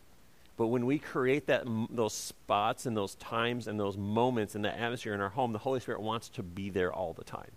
But 0.57 0.67
when 0.67 0.85
we 0.85 0.99
create 0.99 1.47
that 1.47 1.65
those 1.91 2.13
spots 2.13 2.85
and 2.85 2.97
those 2.97 3.15
times 3.15 3.67
and 3.67 3.81
those 3.81 3.97
moments 3.97 4.55
in 4.55 4.63
the 4.63 4.77
atmosphere 4.77 5.15
in 5.15 5.21
our 5.21 5.31
home, 5.31 5.53
the 5.53 5.59
Holy 5.59 5.81
Spirit 5.81 6.03
wants 6.03 6.29
to 6.31 6.43
be 6.43 6.69
there 6.69 6.93
all 6.93 7.13
the 7.13 7.25
time. 7.25 7.53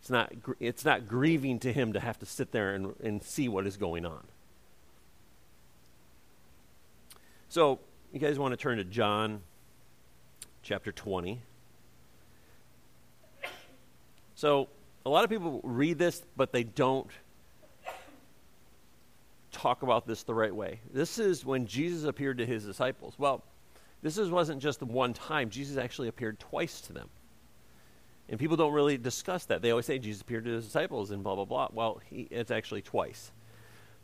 It's 0.00 0.10
not, 0.10 0.32
it's 0.60 0.84
not 0.84 1.08
grieving 1.08 1.58
to 1.60 1.72
him 1.72 1.92
to 1.92 2.00
have 2.00 2.18
to 2.18 2.26
sit 2.26 2.52
there 2.52 2.74
and, 2.74 2.94
and 3.02 3.22
see 3.22 3.48
what 3.48 3.66
is 3.66 3.76
going 3.76 4.04
on. 4.04 4.26
So, 7.48 7.78
you 8.12 8.18
guys 8.18 8.38
want 8.38 8.52
to 8.52 8.56
turn 8.56 8.78
to 8.78 8.84
John 8.84 9.42
chapter 10.62 10.92
20. 10.92 11.40
So, 14.34 14.68
a 15.04 15.10
lot 15.10 15.24
of 15.24 15.30
people 15.30 15.60
read 15.62 15.98
this, 15.98 16.22
but 16.36 16.52
they 16.52 16.64
don't 16.64 17.10
talk 19.50 19.82
about 19.82 20.06
this 20.06 20.22
the 20.22 20.34
right 20.34 20.54
way. 20.54 20.80
This 20.92 21.18
is 21.18 21.44
when 21.44 21.66
Jesus 21.66 22.04
appeared 22.04 22.38
to 22.38 22.46
his 22.46 22.64
disciples. 22.64 23.14
Well, 23.18 23.44
this 24.02 24.18
is, 24.18 24.30
wasn't 24.30 24.60
just 24.60 24.82
one 24.82 25.12
time, 25.12 25.50
Jesus 25.50 25.76
actually 25.76 26.08
appeared 26.08 26.40
twice 26.40 26.80
to 26.82 26.92
them. 26.92 27.08
And 28.28 28.40
people 28.40 28.56
don't 28.56 28.72
really 28.72 28.98
discuss 28.98 29.44
that. 29.46 29.62
They 29.62 29.70
always 29.70 29.86
say 29.86 29.98
Jesus 29.98 30.22
appeared 30.22 30.44
to 30.44 30.52
his 30.52 30.64
disciples 30.64 31.10
and 31.10 31.22
blah, 31.22 31.34
blah, 31.34 31.44
blah. 31.44 31.68
Well, 31.72 32.00
he, 32.08 32.28
it's 32.30 32.50
actually 32.50 32.82
twice. 32.82 33.30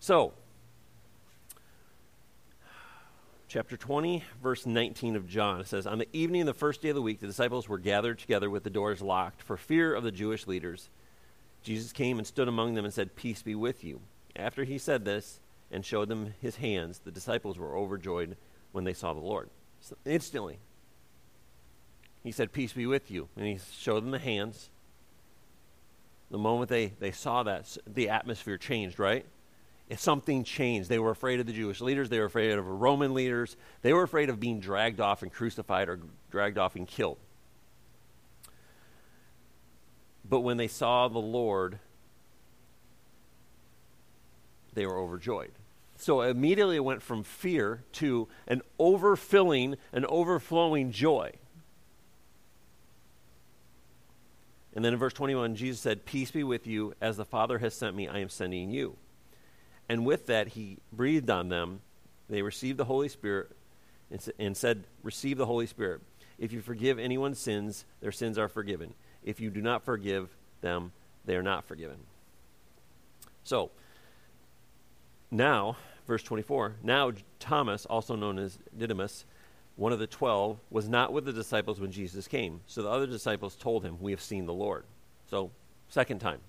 So, 0.00 0.34
chapter 3.48 3.78
20, 3.78 4.22
verse 4.42 4.66
19 4.66 5.16
of 5.16 5.26
John, 5.26 5.60
it 5.60 5.66
says, 5.66 5.86
On 5.86 5.98
the 5.98 6.08
evening 6.12 6.42
of 6.42 6.46
the 6.46 6.54
first 6.54 6.82
day 6.82 6.90
of 6.90 6.94
the 6.94 7.02
week, 7.02 7.20
the 7.20 7.26
disciples 7.26 7.68
were 7.68 7.78
gathered 7.78 8.18
together 8.18 8.50
with 8.50 8.62
the 8.62 8.70
doors 8.70 9.00
locked 9.00 9.42
for 9.42 9.56
fear 9.56 9.94
of 9.94 10.04
the 10.04 10.12
Jewish 10.12 10.46
leaders. 10.46 10.90
Jesus 11.62 11.92
came 11.92 12.18
and 12.18 12.26
stood 12.26 12.46
among 12.46 12.74
them 12.74 12.84
and 12.84 12.92
said, 12.92 13.16
Peace 13.16 13.42
be 13.42 13.54
with 13.54 13.82
you. 13.82 14.00
After 14.36 14.64
he 14.64 14.78
said 14.78 15.04
this 15.04 15.40
and 15.70 15.84
showed 15.84 16.08
them 16.08 16.34
his 16.40 16.56
hands, 16.56 17.00
the 17.00 17.10
disciples 17.10 17.58
were 17.58 17.76
overjoyed 17.76 18.36
when 18.72 18.84
they 18.84 18.92
saw 18.92 19.14
the 19.14 19.20
Lord. 19.20 19.48
So 19.80 19.96
instantly, 20.04 20.58
he 22.22 22.30
said, 22.30 22.52
Peace 22.52 22.74
be 22.74 22.86
with 22.86 23.10
you. 23.10 23.28
And 23.36 23.46
he 23.46 23.58
showed 23.72 24.04
them 24.04 24.10
the 24.10 24.18
hands. 24.18 24.68
The 26.30 26.38
moment 26.38 26.68
they, 26.68 26.92
they 27.00 27.12
saw 27.12 27.42
that, 27.44 27.78
the 27.86 28.10
atmosphere 28.10 28.58
changed, 28.58 28.98
right? 28.98 29.24
Something 29.96 30.44
changed. 30.44 30.88
They 30.88 30.98
were 30.98 31.10
afraid 31.10 31.40
of 31.40 31.46
the 31.46 31.52
Jewish 31.52 31.80
leaders. 31.80 32.10
They 32.10 32.18
were 32.18 32.26
afraid 32.26 32.50
of 32.52 32.66
Roman 32.66 33.14
leaders. 33.14 33.56
They 33.80 33.92
were 33.92 34.02
afraid 34.02 34.28
of 34.28 34.38
being 34.38 34.60
dragged 34.60 35.00
off 35.00 35.22
and 35.22 35.32
crucified 35.32 35.88
or 35.88 36.00
dragged 36.30 36.58
off 36.58 36.76
and 36.76 36.86
killed. 36.86 37.18
But 40.28 40.40
when 40.40 40.58
they 40.58 40.68
saw 40.68 41.08
the 41.08 41.18
Lord, 41.18 41.78
they 44.74 44.84
were 44.86 44.98
overjoyed. 44.98 45.52
So 45.96 46.20
immediately 46.20 46.76
it 46.76 46.84
went 46.84 47.02
from 47.02 47.22
fear 47.22 47.82
to 47.94 48.28
an 48.46 48.62
overfilling, 48.78 49.76
an 49.92 50.04
overflowing 50.06 50.92
joy. 50.92 51.32
And 54.74 54.84
then 54.84 54.92
in 54.92 54.98
verse 54.98 55.14
21, 55.14 55.56
Jesus 55.56 55.80
said, 55.80 56.04
Peace 56.04 56.30
be 56.30 56.44
with 56.44 56.66
you. 56.66 56.94
As 57.00 57.16
the 57.16 57.24
Father 57.24 57.58
has 57.58 57.74
sent 57.74 57.96
me, 57.96 58.06
I 58.06 58.18
am 58.18 58.28
sending 58.28 58.70
you. 58.70 58.96
And 59.88 60.04
with 60.04 60.26
that, 60.26 60.48
he 60.48 60.78
breathed 60.92 61.30
on 61.30 61.48
them. 61.48 61.80
They 62.28 62.42
received 62.42 62.78
the 62.78 62.84
Holy 62.84 63.08
Spirit 63.08 63.50
and 64.38 64.56
said, 64.56 64.84
Receive 65.02 65.38
the 65.38 65.46
Holy 65.46 65.66
Spirit. 65.66 66.02
If 66.38 66.52
you 66.52 66.60
forgive 66.60 66.98
anyone's 66.98 67.38
sins, 67.38 67.84
their 68.00 68.12
sins 68.12 68.38
are 68.38 68.48
forgiven. 68.48 68.94
If 69.24 69.40
you 69.40 69.50
do 69.50 69.60
not 69.60 69.84
forgive 69.84 70.28
them, 70.60 70.92
they 71.24 71.36
are 71.36 71.42
not 71.42 71.64
forgiven. 71.64 71.96
So, 73.44 73.70
now, 75.30 75.76
verse 76.06 76.22
24, 76.22 76.76
now 76.82 77.12
Thomas, 77.40 77.86
also 77.86 78.14
known 78.14 78.38
as 78.38 78.58
Didymus, 78.76 79.24
one 79.76 79.92
of 79.92 79.98
the 79.98 80.06
twelve, 80.06 80.58
was 80.70 80.88
not 80.88 81.12
with 81.12 81.24
the 81.24 81.32
disciples 81.32 81.80
when 81.80 81.92
Jesus 81.92 82.26
came. 82.26 82.60
So 82.66 82.82
the 82.82 82.88
other 82.88 83.06
disciples 83.06 83.54
told 83.54 83.84
him, 83.84 83.98
We 84.00 84.10
have 84.10 84.20
seen 84.20 84.46
the 84.46 84.52
Lord. 84.52 84.84
So, 85.30 85.52
second 85.88 86.18
time. 86.18 86.40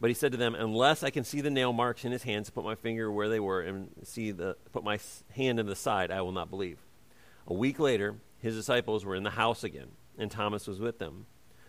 But 0.00 0.10
he 0.10 0.14
said 0.14 0.32
to 0.32 0.38
them, 0.38 0.54
Unless 0.54 1.02
I 1.02 1.10
can 1.10 1.24
see 1.24 1.40
the 1.40 1.50
nail 1.50 1.72
marks 1.72 2.04
in 2.04 2.12
his 2.12 2.22
hands, 2.22 2.50
put 2.50 2.64
my 2.64 2.74
finger 2.74 3.10
where 3.10 3.28
they 3.28 3.40
were, 3.40 3.62
and 3.62 3.90
see 4.04 4.30
the 4.30 4.56
put 4.72 4.84
my 4.84 4.98
hand 5.34 5.58
in 5.58 5.66
the 5.66 5.74
side, 5.74 6.10
I 6.10 6.20
will 6.22 6.32
not 6.32 6.50
believe. 6.50 6.78
A 7.46 7.54
week 7.54 7.78
later, 7.78 8.16
his 8.40 8.54
disciples 8.54 9.04
were 9.04 9.16
in 9.16 9.24
the 9.24 9.30
house 9.30 9.64
again, 9.64 9.88
and 10.16 10.30
Thomas 10.30 10.66
was 10.66 10.78
with 10.78 10.98
them. 10.98 11.26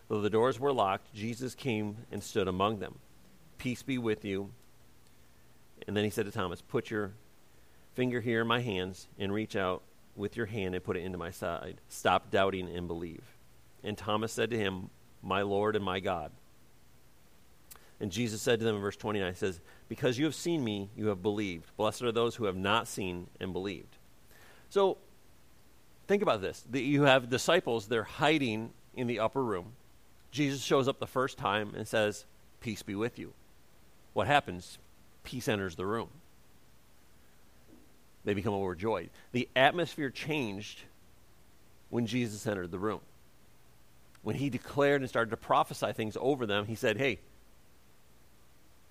Though 0.09 0.21
the 0.21 0.29
doors 0.29 0.59
were 0.59 0.73
locked, 0.73 1.13
Jesus 1.13 1.55
came 1.55 1.97
and 2.11 2.23
stood 2.23 2.47
among 2.47 2.79
them. 2.79 2.99
Peace 3.57 3.83
be 3.83 3.97
with 3.97 4.25
you. 4.25 4.51
And 5.87 5.95
then 5.95 6.03
he 6.03 6.09
said 6.09 6.25
to 6.25 6.31
Thomas, 6.31 6.61
Put 6.61 6.91
your 6.91 7.13
finger 7.93 8.21
here 8.21 8.41
in 8.41 8.47
my 8.47 8.61
hands 8.61 9.07
and 9.17 9.33
reach 9.33 9.55
out 9.55 9.81
with 10.15 10.35
your 10.35 10.45
hand 10.45 10.75
and 10.75 10.83
put 10.83 10.97
it 10.97 11.03
into 11.03 11.17
my 11.17 11.31
side. 11.31 11.81
Stop 11.89 12.29
doubting 12.29 12.69
and 12.69 12.87
believe. 12.87 13.23
And 13.83 13.97
Thomas 13.97 14.33
said 14.33 14.49
to 14.51 14.57
him, 14.57 14.89
My 15.21 15.41
Lord 15.41 15.75
and 15.75 15.85
my 15.85 15.99
God. 15.99 16.31
And 18.01 18.11
Jesus 18.11 18.41
said 18.41 18.59
to 18.59 18.65
them 18.65 18.75
in 18.75 18.81
verse 18.81 18.95
29, 18.95 19.33
He 19.33 19.37
says, 19.37 19.59
Because 19.89 20.17
you 20.17 20.25
have 20.25 20.35
seen 20.35 20.63
me, 20.63 20.89
you 20.95 21.07
have 21.07 21.21
believed. 21.21 21.75
Blessed 21.75 22.03
are 22.03 22.11
those 22.11 22.35
who 22.35 22.45
have 22.45 22.55
not 22.55 22.87
seen 22.87 23.27
and 23.39 23.51
believed. 23.51 23.97
So, 24.69 24.97
think 26.07 26.21
about 26.21 26.41
this. 26.41 26.63
The, 26.69 26.81
you 26.81 27.03
have 27.03 27.29
disciples, 27.29 27.87
they're 27.87 28.03
hiding 28.03 28.71
in 28.95 29.07
the 29.07 29.19
upper 29.19 29.43
room. 29.43 29.73
Jesus 30.31 30.61
shows 30.61 30.87
up 30.87 30.99
the 30.99 31.07
first 31.07 31.37
time 31.37 31.73
and 31.75 31.87
says, 31.87 32.25
Peace 32.61 32.83
be 32.83 32.95
with 32.95 33.19
you. 33.19 33.33
what 34.13 34.27
happens? 34.27 34.77
Peace 35.23 35.47
enters 35.47 35.75
the 35.75 35.85
room. 35.85 36.09
They 38.25 38.33
become 38.33 38.53
overjoyed. 38.53 39.09
The 39.31 39.47
atmosphere 39.55 40.09
changed 40.09 40.81
when 41.89 42.05
Jesus 42.05 42.45
entered 42.45 42.71
the 42.71 42.79
room. 42.79 43.01
When 44.21 44.35
he 44.35 44.49
declared 44.49 45.01
and 45.01 45.09
started 45.09 45.31
to 45.31 45.37
prophesy 45.37 45.93
things 45.93 46.17
over 46.19 46.45
them, 46.45 46.65
he 46.65 46.75
said, 46.75 46.97
Hey, 46.97 47.19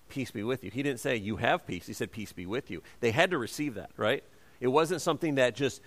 peace 0.09 0.31
be 0.31 0.43
with 0.43 0.65
you. 0.65 0.71
He 0.71 0.83
didn't 0.83 1.01
say, 1.01 1.17
You 1.17 1.37
have 1.37 1.67
peace. 1.67 1.87
He 1.87 1.93
said, 1.93 2.13
Peace 2.13 2.33
be 2.33 2.47
with 2.47 2.71
you. 2.71 2.83
They 3.01 3.11
had 3.11 3.31
to 3.31 3.39
receive 3.39 3.75
that, 3.75 3.91
right? 3.97 4.25
It 4.61 4.69
wasn't 4.69 5.03
something 5.03 5.37
that 5.37 5.55
just. 5.55 5.81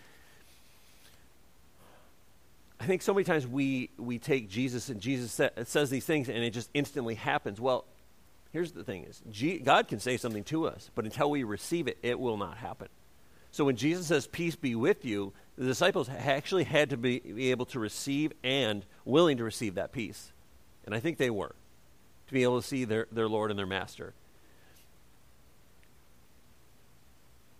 I 2.79 2.85
think 2.85 3.03
so 3.03 3.13
many 3.13 3.25
times 3.25 3.45
we, 3.45 3.91
we 3.97 4.17
take 4.17 4.49
Jesus 4.49 4.89
and 4.89 4.99
Jesus 4.99 5.31
sa- 5.31 5.49
says 5.65 5.91
these 5.91 6.05
things 6.05 6.29
and 6.29 6.39
it 6.39 6.49
just 6.49 6.71
instantly 6.73 7.13
happens. 7.13 7.61
Well, 7.61 7.85
here's 8.51 8.71
the 8.71 8.83
thing 8.83 9.03
is 9.03 9.21
G- 9.29 9.59
God 9.59 9.87
can 9.87 9.99
say 9.99 10.17
something 10.17 10.43
to 10.45 10.67
us, 10.67 10.89
but 10.95 11.05
until 11.05 11.29
we 11.29 11.43
receive 11.43 11.87
it, 11.87 11.97
it 12.01 12.19
will 12.19 12.37
not 12.37 12.57
happen. 12.57 12.87
So 13.51 13.65
when 13.65 13.75
Jesus 13.75 14.07
says, 14.07 14.27
Peace 14.27 14.55
be 14.55 14.75
with 14.75 15.03
you, 15.05 15.33
the 15.57 15.65
disciples 15.65 16.09
actually 16.09 16.63
had 16.63 16.89
to 16.89 16.97
be, 16.97 17.19
be 17.19 17.51
able 17.51 17.65
to 17.67 17.79
receive 17.79 18.31
and 18.43 18.85
willing 19.05 19.37
to 19.37 19.43
receive 19.43 19.75
that 19.75 19.91
peace. 19.91 20.31
And 20.85 20.95
I 20.95 20.99
think 20.99 21.17
they 21.17 21.29
were, 21.29 21.53
to 22.31 22.33
be 22.33 22.43
able 22.43 22.61
to 22.61 22.65
see 22.65 22.85
their, 22.85 23.07
their 23.11 23.27
Lord 23.27 23.51
and 23.51 23.59
their 23.59 23.65
Master. 23.65 24.13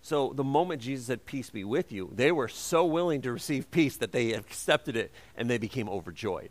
So 0.00 0.32
the 0.34 0.42
moment 0.42 0.80
Jesus 0.80 1.06
said, 1.06 1.26
Peace 1.26 1.50
be 1.50 1.62
with 1.62 1.92
you, 1.92 2.10
they 2.14 2.32
were 2.32 2.48
so 2.48 2.86
willing 2.86 3.20
to 3.22 3.32
receive 3.32 3.70
peace 3.70 3.98
that 3.98 4.12
they 4.12 4.32
accepted 4.32 4.96
it 4.96 5.12
and 5.36 5.48
they 5.48 5.58
became 5.58 5.90
overjoyed. 5.90 6.48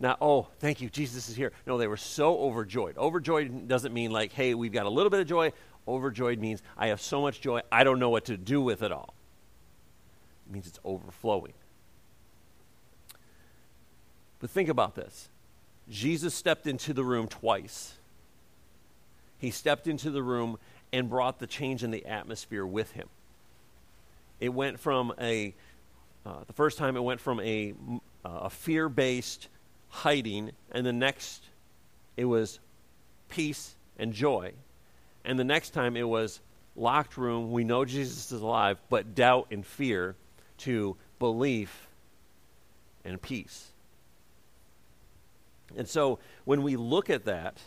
Now, 0.00 0.16
oh, 0.18 0.48
thank 0.60 0.80
you, 0.80 0.88
Jesus 0.88 1.28
is 1.28 1.36
here. 1.36 1.52
No, 1.66 1.76
they 1.76 1.86
were 1.86 1.98
so 1.98 2.38
overjoyed. 2.38 2.96
Overjoyed 2.96 3.68
doesn't 3.68 3.92
mean 3.92 4.10
like, 4.10 4.32
hey, 4.32 4.54
we've 4.54 4.72
got 4.72 4.86
a 4.86 4.90
little 4.90 5.10
bit 5.10 5.20
of 5.20 5.26
joy. 5.26 5.52
Overjoyed 5.86 6.38
means 6.38 6.62
I 6.76 6.88
have 6.88 7.02
so 7.02 7.20
much 7.20 7.42
joy, 7.42 7.60
I 7.70 7.84
don't 7.84 7.98
know 7.98 8.10
what 8.10 8.24
to 8.26 8.38
do 8.38 8.62
with 8.62 8.82
it 8.82 8.92
all. 8.92 9.14
It 10.46 10.54
means 10.54 10.66
it's 10.66 10.80
overflowing. 10.86 11.52
But 14.40 14.48
think 14.48 14.70
about 14.70 14.94
this 14.94 15.28
Jesus 15.88 16.34
stepped 16.34 16.66
into 16.66 16.92
the 16.92 17.04
room 17.04 17.28
twice. 17.28 17.94
He 19.38 19.50
stepped 19.50 19.86
into 19.86 20.10
the 20.10 20.22
room 20.22 20.58
and 20.92 21.08
brought 21.08 21.38
the 21.38 21.46
change 21.46 21.84
in 21.84 21.90
the 21.90 22.06
atmosphere 22.06 22.64
with 22.64 22.92
him. 22.92 23.08
It 24.40 24.50
went 24.50 24.80
from 24.80 25.12
a, 25.20 25.54
uh, 26.24 26.44
the 26.46 26.52
first 26.52 26.78
time 26.78 26.96
it 26.96 27.00
went 27.00 27.20
from 27.20 27.40
a, 27.40 27.74
uh, 28.24 28.28
a 28.42 28.50
fear 28.50 28.88
based 28.88 29.48
hiding, 29.88 30.52
and 30.72 30.84
the 30.84 30.92
next 30.92 31.42
it 32.16 32.24
was 32.24 32.58
peace 33.28 33.74
and 33.98 34.12
joy. 34.12 34.52
And 35.24 35.38
the 35.38 35.44
next 35.44 35.70
time 35.70 35.96
it 35.96 36.08
was 36.08 36.40
locked 36.76 37.16
room, 37.16 37.50
we 37.52 37.64
know 37.64 37.84
Jesus 37.84 38.32
is 38.32 38.40
alive, 38.40 38.78
but 38.88 39.14
doubt 39.14 39.48
and 39.50 39.64
fear 39.64 40.14
to 40.58 40.96
belief 41.18 41.88
and 43.04 43.20
peace. 43.20 43.70
And 45.74 45.88
so 45.88 46.18
when 46.44 46.62
we 46.62 46.76
look 46.76 47.10
at 47.10 47.24
that, 47.24 47.58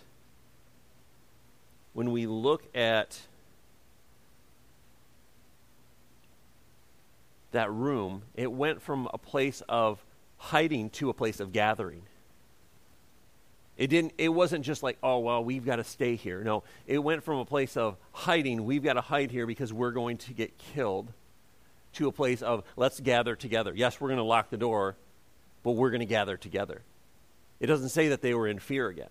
when 1.94 2.12
we 2.12 2.28
look 2.28 2.64
at 2.76 3.20
that 7.52 7.72
room, 7.72 8.24
it 8.36 8.52
went 8.52 8.82
from 8.82 9.10
a 9.14 9.18
place 9.18 9.62
of 9.68 10.04
hiding 10.38 10.90
to 10.92 11.10
a 11.10 11.14
place 11.14 11.40
of 11.40 11.52
gathering. 11.52 12.04
It 13.78 13.88
didn't 13.88 14.14
it 14.18 14.30
wasn't 14.30 14.66
just 14.66 14.84
like, 14.84 14.98
oh 15.02 15.20
well, 15.20 15.44
we've 15.44 15.66
got 15.66 15.78
to 15.78 15.84
stay 15.84 16.16
here. 16.16 16.44
No, 16.44 16.64
it 16.86 17.00
went 17.00 17.24
from 17.24 17.40
a 17.40 17.46
place 17.46 17.78
of 17.78 17.98
hiding, 18.12 18.66
we've 18.66 18.84
got 18.84 18.94
to 18.94 19.02
hide 19.02 19.32
here 19.32 19.48
because 19.48 19.72
we're 19.72 19.92
going 19.92 20.18
to 20.18 20.34
get 20.34 20.58
killed 20.58 21.12
to 21.94 22.08
a 22.08 22.12
place 22.12 22.42
of 22.42 22.64
let's 22.76 23.00
gather 23.00 23.36
together. 23.36 23.74
Yes, 23.74 24.00
we're 24.00 24.10
going 24.10 24.18
to 24.18 24.24
lock 24.24 24.50
the 24.50 24.58
door, 24.58 24.96
but 25.64 25.72
we're 25.72 25.92
going 25.92 26.02
to 26.02 26.06
gather 26.06 26.38
together. 26.38 26.82
It 27.60 27.68
doesn't 27.68 27.90
say 27.90 28.10
that 28.10 28.22
they 28.22 28.34
were 28.34 28.48
in 28.48 28.60
fear 28.60 28.88
again. 28.88 29.10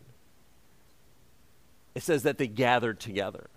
It 1.95 2.03
says 2.03 2.23
that 2.23 2.39
they 2.39 2.47
gathered 2.47 3.01
together. 3.01 3.51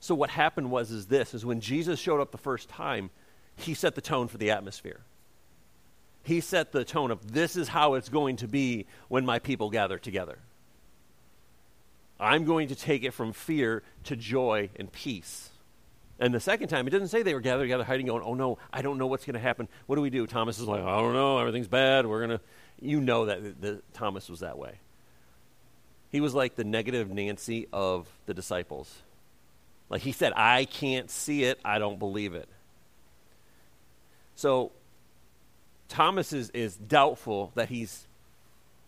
So 0.00 0.14
what 0.14 0.30
happened 0.30 0.70
was 0.70 0.90
is 0.90 1.06
this 1.06 1.34
is 1.34 1.44
when 1.44 1.60
Jesus 1.60 1.98
showed 1.98 2.20
up 2.20 2.30
the 2.30 2.38
first 2.38 2.68
time, 2.68 3.10
he 3.56 3.74
set 3.74 3.94
the 3.94 4.00
tone 4.00 4.28
for 4.28 4.38
the 4.38 4.50
atmosphere. 4.50 5.00
He 6.22 6.40
set 6.40 6.72
the 6.72 6.84
tone 6.84 7.10
of 7.10 7.32
this 7.32 7.56
is 7.56 7.68
how 7.68 7.94
it's 7.94 8.08
going 8.08 8.36
to 8.36 8.48
be 8.48 8.86
when 9.08 9.24
my 9.24 9.38
people 9.38 9.70
gather 9.70 9.98
together. 9.98 10.38
I'm 12.18 12.44
going 12.44 12.68
to 12.68 12.74
take 12.74 13.04
it 13.04 13.12
from 13.12 13.32
fear 13.32 13.82
to 14.04 14.16
joy 14.16 14.70
and 14.76 14.90
peace. 14.90 15.50
And 16.18 16.32
the 16.32 16.40
second 16.40 16.68
time, 16.68 16.86
it 16.86 16.90
doesn't 16.90 17.08
say 17.08 17.22
they 17.22 17.34
were 17.34 17.40
gathered 17.40 17.64
together, 17.64 17.84
hiding, 17.84 18.06
going, 18.06 18.22
oh 18.24 18.34
no, 18.34 18.58
I 18.72 18.80
don't 18.80 18.96
know 18.96 19.06
what's 19.06 19.26
going 19.26 19.34
to 19.34 19.40
happen. 19.40 19.68
What 19.86 19.96
do 19.96 20.02
we 20.02 20.10
do? 20.10 20.26
Thomas 20.26 20.58
is 20.58 20.66
like, 20.66 20.82
I 20.82 20.96
don't 20.96 21.12
know, 21.12 21.38
everything's 21.38 21.68
bad. 21.68 22.06
We're 22.06 22.26
going 22.26 22.38
to. 22.38 22.44
You 22.80 23.00
know 23.00 23.26
that 23.26 23.42
the, 23.42 23.68
the, 23.68 23.82
Thomas 23.94 24.28
was 24.28 24.40
that 24.40 24.58
way. 24.58 24.78
He 26.10 26.20
was 26.20 26.34
like 26.34 26.56
the 26.56 26.64
negative 26.64 27.10
Nancy 27.10 27.66
of 27.72 28.06
the 28.26 28.34
disciples. 28.34 28.94
Like 29.88 30.02
he 30.02 30.12
said, 30.12 30.32
I 30.36 30.64
can't 30.66 31.10
see 31.10 31.44
it, 31.44 31.58
I 31.64 31.78
don't 31.78 31.98
believe 31.98 32.34
it. 32.34 32.48
So 34.34 34.72
Thomas 35.88 36.32
is, 36.32 36.50
is 36.50 36.76
doubtful 36.76 37.52
that 37.54 37.68
he's 37.68 38.06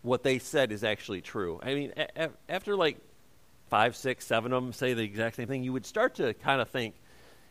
what 0.02 0.22
they 0.22 0.38
said 0.38 0.70
is 0.70 0.84
actually 0.84 1.20
true. 1.20 1.60
I 1.62 1.74
mean, 1.74 1.92
a- 1.96 2.24
a- 2.24 2.30
after 2.48 2.76
like 2.76 2.98
five, 3.68 3.96
six, 3.96 4.26
seven 4.26 4.52
of 4.52 4.62
them 4.62 4.72
say 4.72 4.94
the 4.94 5.02
exact 5.02 5.36
same 5.36 5.48
thing, 5.48 5.64
you 5.64 5.72
would 5.72 5.86
start 5.86 6.16
to 6.16 6.34
kind 6.34 6.60
of 6.60 6.68
think 6.68 6.94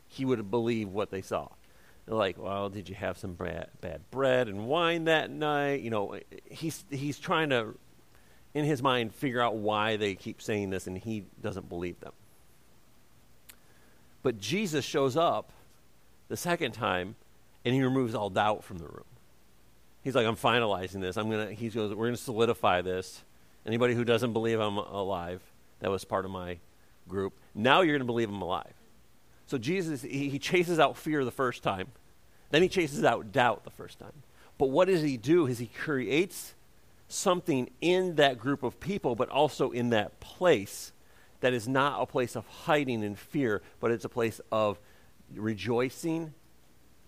he 0.08 0.26
would 0.26 0.50
believe 0.50 0.89
what 0.89 1.12
they 1.12 1.22
saw. 1.22 1.50
Like, 2.08 2.38
well, 2.38 2.70
did 2.70 2.88
you 2.88 2.96
have 2.96 3.17
some 3.17 3.34
bad, 3.34 3.67
bad 3.82 4.02
bread 4.12 4.48
and 4.48 4.67
wine 4.67 5.06
that 5.06 5.30
night? 5.30 5.82
You 5.82 5.89
know, 5.89 6.20
he's 6.50 6.86
he's 6.89 7.20
trying 7.20 7.50
to, 7.50 7.78
in 8.54 8.63
his 8.63 8.82
mind, 8.82 9.13
figure 9.13 9.41
out 9.41 9.56
why 9.56 9.98
they 9.98 10.15
keep 10.15 10.41
saying 10.41 10.70
this, 10.70 10.88
and 10.88 10.98
he 10.98 11.26
doesn't 11.41 11.67
believe 11.67 12.00
them. 12.00 12.13
But 14.24 14.39
Jesus 14.39 14.86
shows 14.86 15.17
up 15.17 15.52
the 16.30 16.38
second 16.38 16.72
time, 16.72 17.15
and 17.65 17.76
he 17.76 17.84
removes 17.84 18.15
all 18.15 18.30
doubt 18.30 18.63
from 18.63 18.78
the 18.78 18.86
room. 18.86 19.04
He's 20.02 20.15
like, 20.15 20.26
I'm 20.26 20.38
finalizing 20.38 21.02
this. 21.02 21.17
I'm 21.17 21.30
gonna. 21.30 21.52
He 21.52 21.67
goes, 21.70 21.93
we're 21.93 22.08
gonna 22.08 22.17
solidify 22.17 22.82
this. 22.82 23.24
Anybody 23.65 23.96
who 23.96 24.06
doesn't 24.06 24.32
believe 24.32 24.62
I'm 24.62 24.78
alive, 24.78 25.41
that 25.82 25.91
was 25.91 26.06
part 26.06 26.24
of 26.24 26.32
my 26.32 26.58
group. 27.10 27.34
Now 27.54 27.82
you're 27.82 27.98
going 27.98 28.00
to 28.00 28.06
believe 28.06 28.30
I'm 28.30 28.41
alive. 28.41 28.74
So 29.47 29.57
Jesus, 29.57 30.01
he, 30.01 30.29
he 30.29 30.39
chases 30.39 30.79
out 30.79 30.97
fear 30.97 31.25
the 31.25 31.31
first 31.31 31.63
time. 31.63 31.88
Then 32.51 32.62
he 32.62 32.69
chases 32.69 33.03
out 33.03 33.31
doubt 33.31 33.63
the 33.63 33.71
first 33.71 33.99
time. 33.99 34.23
But 34.57 34.69
what 34.69 34.88
does 34.88 35.01
he 35.01 35.17
do 35.17 35.47
is 35.47 35.57
he 35.60 35.67
creates 35.67 36.53
something 37.07 37.69
in 37.81 38.15
that 38.15 38.38
group 38.38 38.63
of 38.63 38.79
people, 38.79 39.15
but 39.15 39.29
also 39.29 39.71
in 39.71 39.89
that 39.89 40.19
place 40.19 40.91
that 41.39 41.53
is 41.53 41.67
not 41.67 42.01
a 42.01 42.05
place 42.05 42.36
of 42.36 42.45
hiding 42.47 43.03
and 43.03 43.17
fear, 43.17 43.62
but 43.79 43.91
it's 43.91 44.05
a 44.05 44.10
place 44.10 44.41
of 44.51 44.79
rejoicing, 45.36 46.33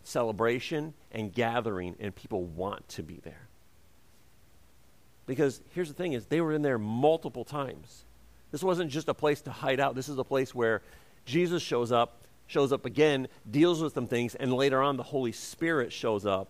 celebration, 0.03 0.93
and 1.11 1.33
gathering, 1.33 1.95
and 1.99 2.15
people 2.15 2.43
want 2.43 2.87
to 2.89 3.03
be 3.03 3.19
there. 3.23 3.47
Because 5.25 5.61
here's 5.71 5.89
the 5.89 5.93
thing 5.93 6.13
is 6.13 6.25
they 6.25 6.41
were 6.41 6.53
in 6.53 6.61
there 6.61 6.77
multiple 6.77 7.43
times. 7.43 8.05
This 8.51 8.63
wasn't 8.63 8.91
just 8.91 9.09
a 9.09 9.13
place 9.13 9.41
to 9.41 9.51
hide 9.51 9.79
out. 9.79 9.95
This 9.95 10.09
is 10.09 10.17
a 10.17 10.23
place 10.23 10.55
where 10.55 10.81
Jesus 11.25 11.61
shows 11.61 11.91
up, 11.91 12.18
shows 12.49 12.73
up 12.73 12.85
again, 12.85 13.27
deals 13.49 13.81
with 13.81 13.93
some 13.93 14.07
things, 14.07 14.33
and 14.33 14.51
later 14.51 14.81
on 14.81 14.97
the 14.97 15.03
Holy 15.03 15.31
Spirit 15.31 15.93
shows 15.93 16.25
up 16.25 16.49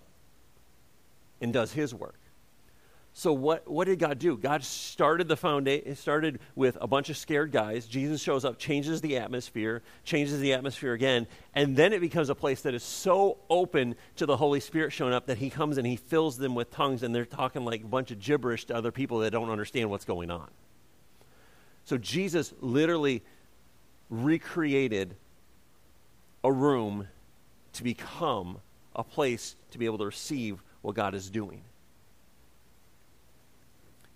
and 1.42 1.52
does 1.52 1.74
his 1.74 1.94
work. 1.94 2.16
So 3.12 3.34
what, 3.34 3.70
what 3.70 3.86
did 3.86 4.00
God 4.00 4.18
do? 4.18 4.38
God 4.38 4.64
started 4.64 5.28
the 5.28 5.36
foundation, 5.36 5.94
started 5.98 6.40
with 6.56 6.78
a 6.80 6.88
bunch 6.88 7.10
of 7.10 7.18
scared 7.18 7.52
guys. 7.52 7.86
Jesus 7.86 8.22
shows 8.22 8.46
up, 8.46 8.58
changes 8.58 9.02
the 9.02 9.18
atmosphere, 9.18 9.82
changes 10.06 10.40
the 10.40 10.54
atmosphere 10.54 10.94
again, 10.94 11.28
and 11.54 11.76
then 11.76 11.92
it 11.92 12.00
becomes 12.00 12.30
a 12.30 12.36
place 12.36 12.62
that 12.62 12.74
is 12.74 12.84
so 12.84 13.38
open 13.50 13.96
to 14.16 14.26
the 14.26 14.38
Holy 14.38 14.62
Spirit 14.62 14.94
showing 14.94 15.14
up 15.14 15.26
that 15.26 15.38
he 15.38 15.50
comes 15.50 15.78
and 15.78 15.86
he 15.86 15.98
fills 15.98 16.38
them 16.38 16.56
with 16.56 16.72
tongues 16.72 17.04
and 17.04 17.14
they're 17.14 17.26
talking 17.26 17.66
like 17.66 17.84
a 17.84 17.88
bunch 17.88 18.12
of 18.12 18.20
gibberish 18.20 18.66
to 18.66 18.76
other 18.76 18.92
people 18.92 19.20
that 19.20 19.32
don't 19.32 19.50
understand 19.50 19.90
what's 19.90 20.06
going 20.06 20.32
on. 20.32 20.48
So 21.84 21.98
Jesus 21.98 22.54
literally 22.62 23.22
recreated 24.10 25.18
a 26.44 26.52
room 26.52 27.08
to 27.74 27.84
become 27.84 28.60
a 28.96 29.04
place 29.04 29.56
to 29.72 29.78
be 29.78 29.86
able 29.86 29.98
to 30.00 30.06
receive 30.06 30.62
what 30.82 30.96
God 30.96 31.14
is 31.14 31.30
doing. 31.30 31.62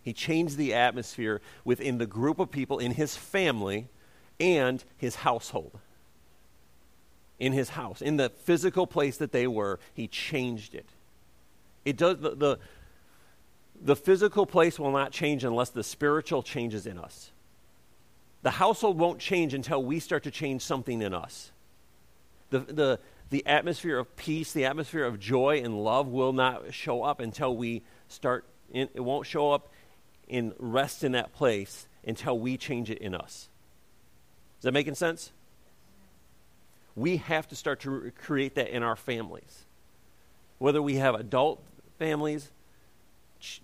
He 0.02 0.14
changed 0.14 0.58
the 0.58 0.74
atmosphere 0.74 1.42
within 1.64 1.98
the 1.98 2.06
group 2.06 2.40
of 2.40 2.52
people 2.52 2.80
in 2.80 2.92
his 2.92 3.16
family 3.16 3.88
and 4.40 4.84
his 4.98 5.16
household. 5.16 5.80
In 7.40 7.54
his 7.54 7.70
house, 7.70 8.02
in 8.02 8.18
the 8.18 8.30
physical 8.30 8.86
place 8.86 9.18
that 9.18 9.32
they 9.32 9.48
were, 9.48 9.80
he 9.94 10.08
changed 10.08 10.76
it. 10.76 10.86
It 11.86 11.98
does 11.98 12.20
the, 12.20 12.36
the 12.36 12.60
the 13.84 13.96
physical 13.96 14.46
place 14.46 14.80
will 14.80 14.92
not 14.92 15.12
change 15.12 15.44
unless 15.44 15.70
the 15.70 15.84
spiritual 15.84 16.42
changes 16.42 16.88
in 16.88 16.98
us. 16.98 17.32
The 18.42 18.52
household 18.52 18.98
won't 18.98 19.20
change 19.20 19.54
until 19.54 19.84
we 19.84 20.00
start 20.00 20.24
to 20.24 20.32
change 20.32 20.62
something 20.62 21.02
in 21.02 21.14
us. 21.14 21.52
The, 22.54 22.60
the, 22.60 23.00
the 23.32 23.48
atmosphere 23.48 23.98
of 23.98 24.16
peace, 24.16 24.54
the 24.54 24.66
atmosphere 24.66 25.06
of 25.06 25.20
joy 25.20 25.62
and 25.64 25.84
love 25.84 26.08
will 26.08 26.34
not 26.34 26.72
show 26.72 27.02
up 27.02 27.20
until 27.20 27.58
we 27.58 27.82
start, 28.08 28.46
in, 28.72 28.90
it 28.94 29.00
won't 29.00 29.26
show 29.26 29.52
up 29.52 29.72
and 30.30 30.54
rest 30.60 31.04
in 31.04 31.14
that 31.14 31.34
place 31.34 31.88
until 32.06 32.38
we 32.38 32.58
change 32.58 32.92
it 32.92 33.00
in 33.00 33.16
us. 33.16 33.50
Is 34.60 34.66
that 34.66 34.72
making 34.72 34.94
sense? 34.94 35.32
We 36.96 37.18
have 37.18 37.48
to 37.48 37.56
start 37.56 37.80
to 37.82 37.90
re- 37.90 38.12
create 38.12 38.54
that 38.54 38.70
in 38.70 38.84
our 38.84 38.96
families. 38.96 39.66
Whether 40.60 40.80
we 40.80 40.98
have 40.98 41.16
adult 41.16 41.64
families, 41.98 42.52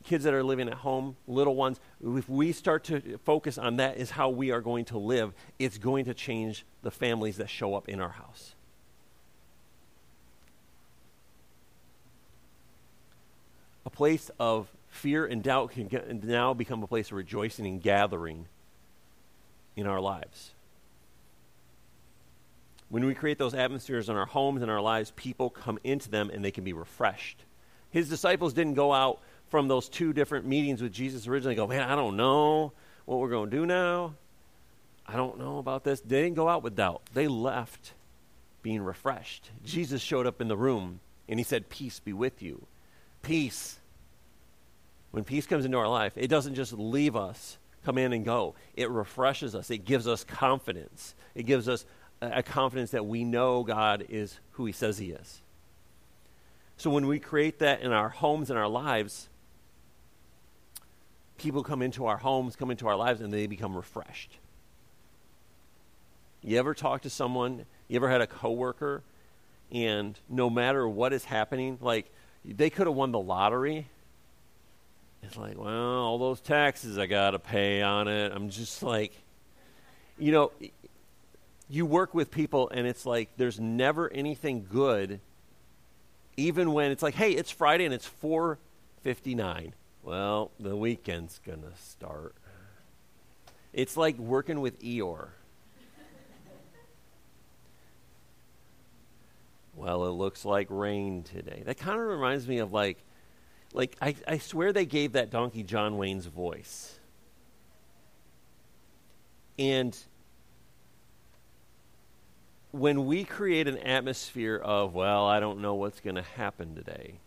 kids 0.04 0.24
that 0.24 0.34
are 0.34 0.44
living 0.44 0.68
at 0.68 0.74
home, 0.74 1.16
little 1.28 1.56
ones, 1.56 1.80
if 2.04 2.28
we 2.28 2.54
start 2.54 2.86
to 2.86 3.20
focus 3.20 3.60
on 3.60 3.76
that 3.76 3.98
is 3.98 4.10
how 4.10 4.30
we 4.30 4.50
are 4.50 4.62
going 4.62 4.86
to 4.86 4.98
live, 4.98 5.36
it's 5.60 5.78
going 5.78 6.06
to 6.06 6.16
change 6.16 6.66
the 6.82 6.90
families 6.90 7.38
that 7.38 7.52
show 7.52 7.76
up 7.76 7.88
in 7.88 8.02
our 8.02 8.10
house. 8.10 8.56
A 13.90 13.92
place 13.92 14.30
of 14.38 14.68
fear 14.90 15.26
and 15.26 15.42
doubt 15.42 15.72
can 15.72 15.88
get, 15.88 16.24
now 16.24 16.54
become 16.54 16.84
a 16.84 16.88
place 16.88 17.08
of 17.08 17.14
rejoicing 17.14 17.66
and 17.66 17.82
gathering 17.82 18.46
in 19.76 19.88
our 19.88 20.00
lives. 20.00 20.52
When 22.90 23.04
we 23.04 23.16
create 23.16 23.40
those 23.40 23.56
atmospheres 23.56 24.08
in 24.08 24.16
our 24.16 24.28
homes 24.28 24.62
and 24.62 24.70
our 24.70 24.80
lives, 24.80 25.12
people 25.16 25.50
come 25.50 25.80
into 25.84 26.08
them 26.08 26.30
and 26.30 26.46
they 26.46 26.52
can 26.52 26.64
be 26.64 26.72
refreshed. 26.72 27.44
His 27.90 28.10
disciples 28.10 28.54
didn't 28.54 28.76
go 28.76 28.94
out 28.94 29.22
from 29.48 29.68
those 29.68 29.90
two 29.90 30.14
different 30.14 30.46
meetings 30.46 30.84
with 30.84 30.94
Jesus 30.94 31.26
originally 31.26 31.56
go, 31.56 31.66
man, 31.66 31.82
I 31.82 31.96
don't 31.96 32.16
know 32.16 32.74
what 33.06 33.18
we're 33.18 33.30
going 33.30 33.50
to 33.50 33.58
do 33.58 33.66
now. 33.66 34.14
I 35.08 35.16
don't 35.16 35.40
know 35.40 35.58
about 35.58 35.84
this. 35.84 36.00
They 36.02 36.22
didn't 36.22 36.36
go 36.36 36.48
out 36.48 36.62
with 36.62 36.76
doubt. 36.76 37.02
They 37.16 37.28
left 37.28 37.94
being 38.62 38.84
refreshed. 38.84 39.50
Jesus 39.66 40.00
showed 40.00 40.28
up 40.28 40.42
in 40.42 40.48
the 40.48 40.58
room 40.58 41.00
and 41.28 41.40
he 41.40 41.44
said, 41.44 41.70
Peace 41.70 42.00
be 42.00 42.14
with 42.14 42.44
you. 42.44 42.68
Peace. 43.24 43.79
When 45.12 45.24
peace 45.24 45.46
comes 45.46 45.66
into 45.66 45.78
our 45.78 45.88
life, 45.88 46.14
it 46.16 46.28
doesn't 46.28 46.56
just 46.56 46.74
leave 46.74 47.16
us, 47.16 47.58
come 47.84 47.98
in 47.98 48.14
and 48.14 48.24
go. 48.24 48.56
It 48.76 48.90
refreshes 48.90 49.56
us. 49.56 49.72
It 49.72 49.80
gives 49.80 50.08
us 50.08 50.24
confidence. 50.24 51.16
It 51.34 51.44
gives 51.44 51.68
us 51.68 51.86
a 52.22 52.44
confidence 52.44 52.92
that 52.92 53.06
we 53.06 53.24
know 53.24 53.64
God 53.64 54.06
is 54.10 54.40
who 54.52 54.66
He 54.66 54.72
says 54.72 54.98
He 54.98 55.12
is. 55.12 55.42
So 56.78 56.90
when 56.90 57.08
we 57.08 57.20
create 57.20 57.60
that 57.60 57.82
in 57.82 57.92
our 57.92 58.10
homes 58.10 58.50
and 58.50 58.60
our 58.60 58.68
lives, 58.68 59.30
people 61.38 61.64
come 61.64 61.82
into 61.82 62.06
our 62.06 62.18
homes, 62.18 62.56
come 62.56 62.72
into 62.72 62.88
our 62.88 62.96
lives, 62.96 63.22
and 63.22 63.34
they 63.34 63.48
become 63.48 63.76
refreshed. 63.76 64.32
You 66.42 66.58
ever 66.58 66.74
talk 66.74 67.02
to 67.02 67.10
someone, 67.10 67.66
you 67.88 67.98
ever 67.98 68.10
had 68.10 68.22
a 68.22 68.28
coworker, 68.28 69.02
and 69.72 70.18
no 70.30 70.50
matter 70.50 70.88
what 70.88 71.12
is 71.14 71.26
happening, 71.26 71.78
like 71.82 72.12
they 72.46 72.70
could 72.70 72.88
have 72.88 72.96
won 72.96 73.12
the 73.12 73.20
lottery. 73.20 73.88
It's 75.24 75.38
like, 75.38 75.58
well, 75.58 75.70
all 75.70 76.18
those 76.18 76.40
taxes 76.40 76.98
I 76.98 77.06
got 77.06 77.32
to 77.32 77.40
pay 77.40 77.82
on 77.82 78.08
it. 78.08 78.32
I'm 78.34 78.50
just 78.50 78.82
like, 78.82 79.14
you 80.18 80.32
know, 80.32 80.52
you 81.70 81.86
work 81.86 82.14
with 82.14 82.32
people 82.32 82.70
and 82.70 82.88
it's 82.88 83.06
like 83.06 83.30
there's 83.38 83.60
never 83.60 84.12
anything 84.12 84.66
good 84.70 85.20
even 86.36 86.74
when 86.74 86.90
it's 86.92 87.04
like 87.04 87.14
hey 87.14 87.32
it's 87.32 87.52
friday 87.52 87.86
and 87.86 87.94
it's 87.94 88.10
4.59 88.24 89.74
well 90.04 90.52
the 90.60 90.76
weekend's 90.76 91.40
gonna 91.46 91.76
start. 91.78 92.36
It's 93.72 93.96
like 93.96 94.18
working 94.18 94.62
with 94.62 94.82
eeyore. 94.82 95.30
Well 99.76 100.06
it 100.08 100.12
looks 100.12 100.44
like 100.44 100.68
rain 100.70 101.24
today. 101.24 101.62
That 101.66 101.78
kind 101.78 102.00
of 102.02 102.08
reminds 102.08 102.48
me 102.48 102.58
of 102.58 102.74
like 102.74 102.98
like 103.74 103.96
I, 104.02 104.16
I 104.28 104.38
swear 104.38 104.74
they 104.74 104.86
gave 104.86 105.14
that 105.14 105.30
donkey 105.30 105.64
john 105.64 105.98
wayne's 105.98 106.26
voice 106.26 107.00
and 109.60 109.98
when 112.72 113.06
we 113.06 113.24
create 113.24 113.68
an 113.68 113.78
atmosphere 113.80 114.56
of, 114.56 114.94
well, 114.94 115.26
I 115.26 115.40
don't 115.40 115.62
know 115.62 115.76
what's 115.76 116.00
going 116.00 116.16
to 116.16 116.22
happen 116.22 116.76
today, 116.76 117.20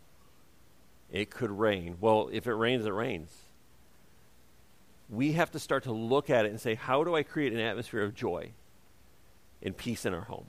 it 1.11 1.31
could 1.31 1.51
rain. 1.51 1.97
Well, 2.01 2.31
if 2.33 2.47
it 2.47 2.55
rains, 2.55 2.87
it 2.87 2.93
rains. 2.93 3.31
We 5.11 5.33
have 5.33 5.51
to 5.51 5.59
start 5.59 5.85
to 5.85 5.93
look 5.93 6.31
at 6.31 6.47
it 6.47 6.51
and 6.51 6.61
say, 6.61 6.75
how 6.75 7.05
do 7.05 7.15
I 7.15 7.23
create 7.23 7.53
an 7.53 7.59
atmosphere 7.59 8.03
of 8.03 8.15
joy 8.15 8.53
and 9.63 9.77
peace 9.77 10.07
in 10.07 10.15
our 10.15 10.23
home? 10.23 10.47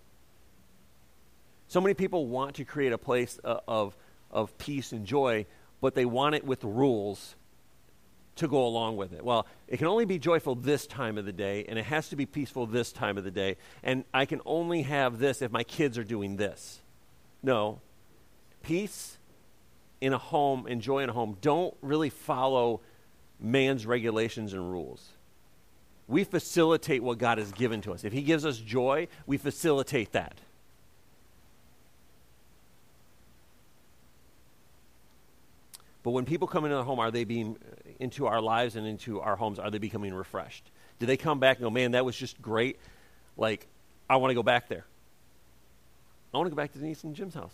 So 1.67 1.81
many 1.81 1.95
people 1.95 2.27
want 2.27 2.55
to 2.55 2.65
create 2.65 2.93
a 2.93 2.97
place 2.97 3.39
uh, 3.43 3.57
of, 3.67 3.97
of 4.31 4.57
peace 4.57 4.91
and 4.91 5.05
joy, 5.05 5.47
but 5.83 5.95
they 5.95 6.05
want 6.05 6.33
it 6.33 6.45
with 6.45 6.63
rules 6.63 7.35
to 8.37 8.47
go 8.47 8.65
along 8.65 8.95
with 8.95 9.11
it. 9.11 9.21
Well, 9.21 9.45
it 9.67 9.75
can 9.75 9.87
only 9.87 10.05
be 10.05 10.17
joyful 10.17 10.55
this 10.55 10.87
time 10.87 11.17
of 11.17 11.25
the 11.25 11.33
day, 11.33 11.65
and 11.67 11.77
it 11.77 11.83
has 11.83 12.07
to 12.07 12.15
be 12.15 12.25
peaceful 12.25 12.65
this 12.65 12.93
time 12.93 13.17
of 13.17 13.25
the 13.25 13.31
day, 13.31 13.57
and 13.83 14.05
I 14.13 14.25
can 14.25 14.39
only 14.45 14.83
have 14.83 15.19
this 15.19 15.41
if 15.41 15.51
my 15.51 15.65
kids 15.65 15.97
are 15.97 16.05
doing 16.05 16.37
this. 16.37 16.79
No. 17.43 17.81
Peace 18.61 19.17
in 19.99 20.13
a 20.13 20.17
home 20.17 20.67
and 20.67 20.81
joy 20.81 21.03
in 21.03 21.09
a 21.09 21.13
home 21.13 21.37
don't 21.41 21.75
really 21.81 22.09
follow 22.09 22.79
man's 23.37 23.85
regulations 23.85 24.53
and 24.53 24.71
rules. 24.71 25.09
We 26.07 26.23
facilitate 26.23 27.03
what 27.03 27.17
God 27.17 27.39
has 27.39 27.51
given 27.51 27.81
to 27.81 27.91
us. 27.91 28.05
If 28.05 28.13
He 28.13 28.21
gives 28.21 28.45
us 28.45 28.57
joy, 28.57 29.09
we 29.27 29.35
facilitate 29.35 30.13
that. 30.13 30.39
But 36.03 36.11
when 36.11 36.25
people 36.25 36.47
come 36.47 36.65
into 36.65 36.75
the 36.75 36.83
home, 36.83 36.99
are 36.99 37.11
they 37.11 37.23
being 37.23 37.55
uh, 37.55 37.91
into 37.99 38.27
our 38.27 38.41
lives 38.41 38.75
and 38.75 38.85
into 38.85 39.21
our 39.21 39.35
homes? 39.35 39.57
Are 39.57 39.71
they 39.71 39.77
becoming 39.77 40.13
refreshed? 40.13 40.69
Do 40.99 41.05
they 41.05 41.17
come 41.17 41.39
back 41.39 41.57
and 41.57 41.63
go, 41.63 41.69
man, 41.69 41.91
that 41.91 42.05
was 42.05 42.15
just 42.15 42.41
great? 42.41 42.77
Like, 43.37 43.67
I 44.09 44.17
want 44.17 44.31
to 44.31 44.35
go 44.35 44.43
back 44.43 44.67
there. 44.67 44.85
I 46.33 46.37
want 46.37 46.47
to 46.47 46.49
go 46.49 46.55
back 46.55 46.73
to 46.73 46.79
Denise 46.79 47.03
and 47.03 47.15
Jim's 47.15 47.33
house. 47.33 47.53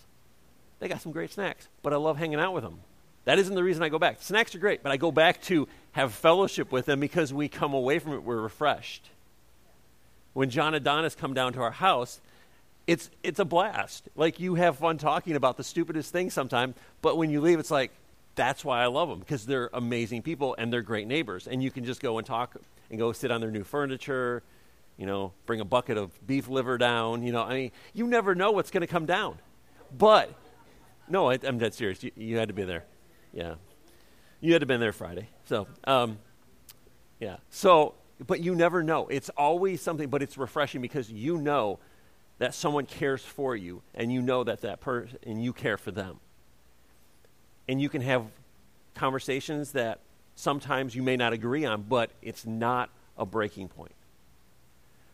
They 0.80 0.88
got 0.88 1.02
some 1.02 1.12
great 1.12 1.32
snacks, 1.32 1.68
but 1.84 1.94
I 1.94 1.98
love 1.98 2.18
hanging 2.18 2.40
out 2.40 2.54
with 2.54 2.64
them. 2.64 2.80
That 3.26 3.38
isn't 3.38 3.54
the 3.54 3.64
reason 3.64 3.84
I 3.84 3.90
go 3.90 4.00
back. 4.00 4.22
Snacks 4.22 4.56
are 4.56 4.60
great, 4.60 4.82
but 4.82 4.92
I 4.92 4.98
go 4.98 5.12
back 5.12 5.42
to 5.44 5.68
have 5.92 6.14
fellowship 6.14 6.72
with 6.72 6.86
them 6.86 7.00
because 7.00 7.34
we 7.34 7.48
come 7.50 7.74
away 7.74 8.00
from 8.00 8.14
it, 8.14 8.24
we're 8.24 8.42
refreshed. 8.42 9.10
When 10.34 10.50
John 10.50 10.74
Adonis 10.74 11.16
come 11.16 11.34
down 11.34 11.54
to 11.54 11.62
our 11.62 11.72
house, 11.72 12.22
it's, 12.88 13.12
it's 13.22 13.40
a 13.40 13.46
blast. 13.46 14.08
Like, 14.16 14.40
you 14.40 14.56
have 14.56 14.78
fun 14.78 14.98
talking 14.98 15.36
about 15.36 15.58
the 15.58 15.64
stupidest 15.64 16.12
things 16.12 16.34
sometimes, 16.34 16.76
but 17.02 17.18
when 17.18 17.30
you 17.30 17.42
leave, 17.42 17.60
it's 17.60 17.72
like, 17.72 17.92
that's 18.40 18.64
why 18.64 18.82
I 18.82 18.86
love 18.86 19.10
them 19.10 19.20
because 19.20 19.46
they're 19.46 19.70
amazing 19.74 20.22
people 20.22 20.56
and 20.58 20.72
they're 20.72 20.82
great 20.82 21.08
neighbors. 21.08 21.46
And 21.46 21.62
you 21.62 21.72
can 21.72 21.84
just 21.84 22.02
go 22.02 22.20
and 22.20 22.26
talk 22.26 22.56
and 22.90 22.98
go 22.98 23.12
sit 23.12 23.32
on 23.32 23.42
their 23.42 23.52
new 23.52 23.66
furniture, 23.66 24.44
you 24.98 25.06
know, 25.06 25.34
bring 25.46 25.60
a 25.60 25.66
bucket 25.66 25.98
of 25.98 26.26
beef 26.26 26.48
liver 26.48 26.78
down. 26.78 27.22
You 27.22 27.34
know, 27.34 27.44
I 27.44 27.54
mean, 27.54 27.72
you 27.94 28.08
never 28.08 28.36
know 28.36 28.52
what's 28.52 28.72
going 28.72 28.80
to 28.80 28.88
come 28.88 29.06
down. 29.06 29.40
But, 29.96 30.34
no, 31.10 31.30
I, 31.30 31.38
am 31.44 31.58
dead 31.58 31.74
serious. 31.74 32.02
You, 32.02 32.12
you, 32.16 32.38
had 32.38 32.48
to 32.48 32.54
be 32.54 32.64
there. 32.64 32.86
Yeah. 33.34 33.56
You 34.40 34.54
had 34.54 34.62
to 34.62 34.66
been 34.66 34.80
there 34.80 34.94
Friday. 34.94 35.28
So, 35.44 35.68
um, 35.84 36.18
yeah. 37.20 37.38
So, 37.50 37.96
but 38.26 38.40
you 38.40 38.56
never 38.56 38.82
know. 38.84 39.10
It's 39.10 39.28
always 39.32 39.82
something, 39.82 40.08
but 40.08 40.24
it's 40.24 40.38
refreshing 40.38 40.82
because 40.82 41.12
you 41.12 41.40
know 41.40 41.80
that 42.38 42.54
someone 42.54 42.86
cares 42.86 43.22
for 43.22 43.54
you 43.54 43.82
and 43.94 44.14
you 44.14 44.22
know 44.22 44.46
that 44.46 44.62
that 44.62 44.80
person, 44.80 45.18
and 45.24 45.44
you 45.44 45.52
care 45.52 45.78
for 45.78 45.92
them 45.92 46.22
and 47.70 47.80
you 47.80 47.88
can 47.88 48.02
have 48.02 48.26
conversations 48.96 49.74
that 49.74 50.00
sometimes 50.34 50.96
you 50.96 51.04
may 51.04 51.16
not 51.16 51.34
agree 51.34 51.66
on, 51.66 51.84
but 51.84 52.10
it's 52.20 52.44
not 52.44 52.90
a 53.16 53.28
breaking 53.28 53.68
point. 53.68 53.94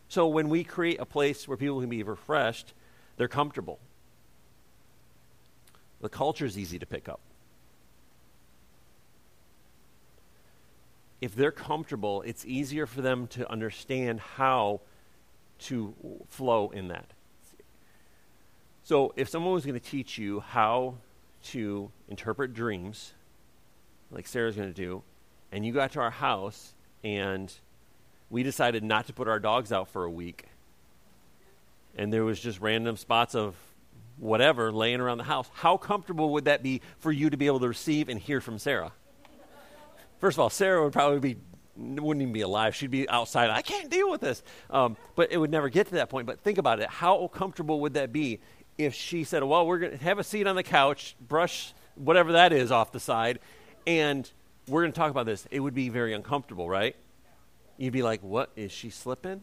So 0.08 0.26
when 0.26 0.48
we 0.48 0.64
create 0.64 0.98
a 0.98 1.04
place 1.04 1.46
where 1.46 1.58
people 1.58 1.80
can 1.80 1.90
be 1.90 2.02
refreshed, 2.02 2.72
they're 3.18 3.28
comfortable. 3.28 3.78
The 6.00 6.08
culture 6.08 6.46
is 6.46 6.56
easy 6.56 6.78
to 6.78 6.86
pick 6.86 7.10
up. 7.10 7.20
If 11.20 11.34
they're 11.34 11.52
comfortable, 11.52 12.22
it's 12.22 12.46
easier 12.46 12.86
for 12.86 13.02
them 13.02 13.26
to 13.28 13.50
understand 13.50 14.20
how 14.20 14.80
to 15.58 15.94
flow 16.28 16.70
in 16.70 16.88
that. 16.88 17.10
So 18.82 19.12
if 19.14 19.28
someone 19.28 19.52
was 19.52 19.66
going 19.66 19.78
to 19.78 19.86
teach 19.86 20.16
you 20.16 20.40
how 20.40 20.94
to 21.52 21.90
interpret 22.08 22.54
dreams, 22.54 23.12
like 24.10 24.26
Sarah's 24.26 24.56
going 24.56 24.68
to 24.68 24.74
do, 24.74 25.02
and 25.52 25.64
you 25.64 25.72
got 25.72 25.92
to 25.92 26.00
our 26.00 26.10
house 26.10 26.74
and 27.04 27.52
we 28.30 28.42
decided 28.42 28.82
not 28.82 29.06
to 29.06 29.12
put 29.12 29.28
our 29.28 29.38
dogs 29.38 29.72
out 29.72 29.88
for 29.88 30.04
a 30.04 30.10
week, 30.10 30.46
and 31.96 32.12
there 32.12 32.24
was 32.24 32.40
just 32.40 32.60
random 32.60 32.96
spots 32.96 33.34
of 33.34 33.54
whatever 34.18 34.72
laying 34.72 35.00
around 35.00 35.18
the 35.18 35.24
house, 35.24 35.48
how 35.52 35.76
comfortable 35.76 36.32
would 36.32 36.46
that 36.46 36.62
be 36.62 36.80
for 36.98 37.12
you 37.12 37.30
to 37.30 37.36
be 37.36 37.46
able 37.46 37.60
to 37.60 37.68
receive 37.68 38.08
and 38.08 38.20
hear 38.20 38.40
from 38.40 38.58
Sarah? 38.58 38.92
First 40.18 40.36
of 40.36 40.40
all, 40.40 40.50
Sarah 40.50 40.82
would 40.82 40.92
probably 40.92 41.20
be 41.20 41.40
wouldn't 41.76 42.22
even 42.22 42.32
be 42.32 42.40
alive. 42.40 42.74
She'd 42.74 42.90
be 42.90 43.06
outside. 43.08 43.50
I 43.50 43.60
can't 43.60 43.90
deal 43.90 44.10
with 44.10 44.22
this. 44.22 44.42
Um, 44.70 44.96
but 45.14 45.30
it 45.30 45.36
would 45.36 45.50
never 45.50 45.68
get 45.68 45.88
to 45.88 45.94
that 45.96 46.08
point. 46.08 46.26
But 46.26 46.40
think 46.40 46.56
about 46.56 46.80
it. 46.80 46.88
How 46.88 47.28
comfortable 47.28 47.80
would 47.80 47.94
that 47.94 48.12
be 48.12 48.40
if 48.78 48.94
she 48.94 49.24
said, 49.24 49.42
"Well, 49.42 49.66
we're 49.66 49.78
going 49.78 49.98
to 49.98 50.04
have 50.04 50.18
a 50.18 50.24
seat 50.24 50.46
on 50.46 50.56
the 50.56 50.62
couch, 50.62 51.16
brush 51.20 51.72
whatever 51.94 52.32
that 52.32 52.52
is 52.52 52.70
off 52.70 52.92
the 52.92 53.00
side, 53.00 53.38
and 53.86 54.30
we're 54.68 54.82
going 54.82 54.92
to 54.92 54.98
talk 54.98 55.10
about 55.10 55.26
this." 55.26 55.46
It 55.50 55.60
would 55.60 55.74
be 55.74 55.88
very 55.88 56.12
uncomfortable, 56.12 56.68
right? 56.68 56.96
You'd 57.76 57.92
be 57.92 58.02
like, 58.02 58.22
"What 58.22 58.50
is 58.56 58.72
she 58.72 58.90
slipping?" 58.90 59.42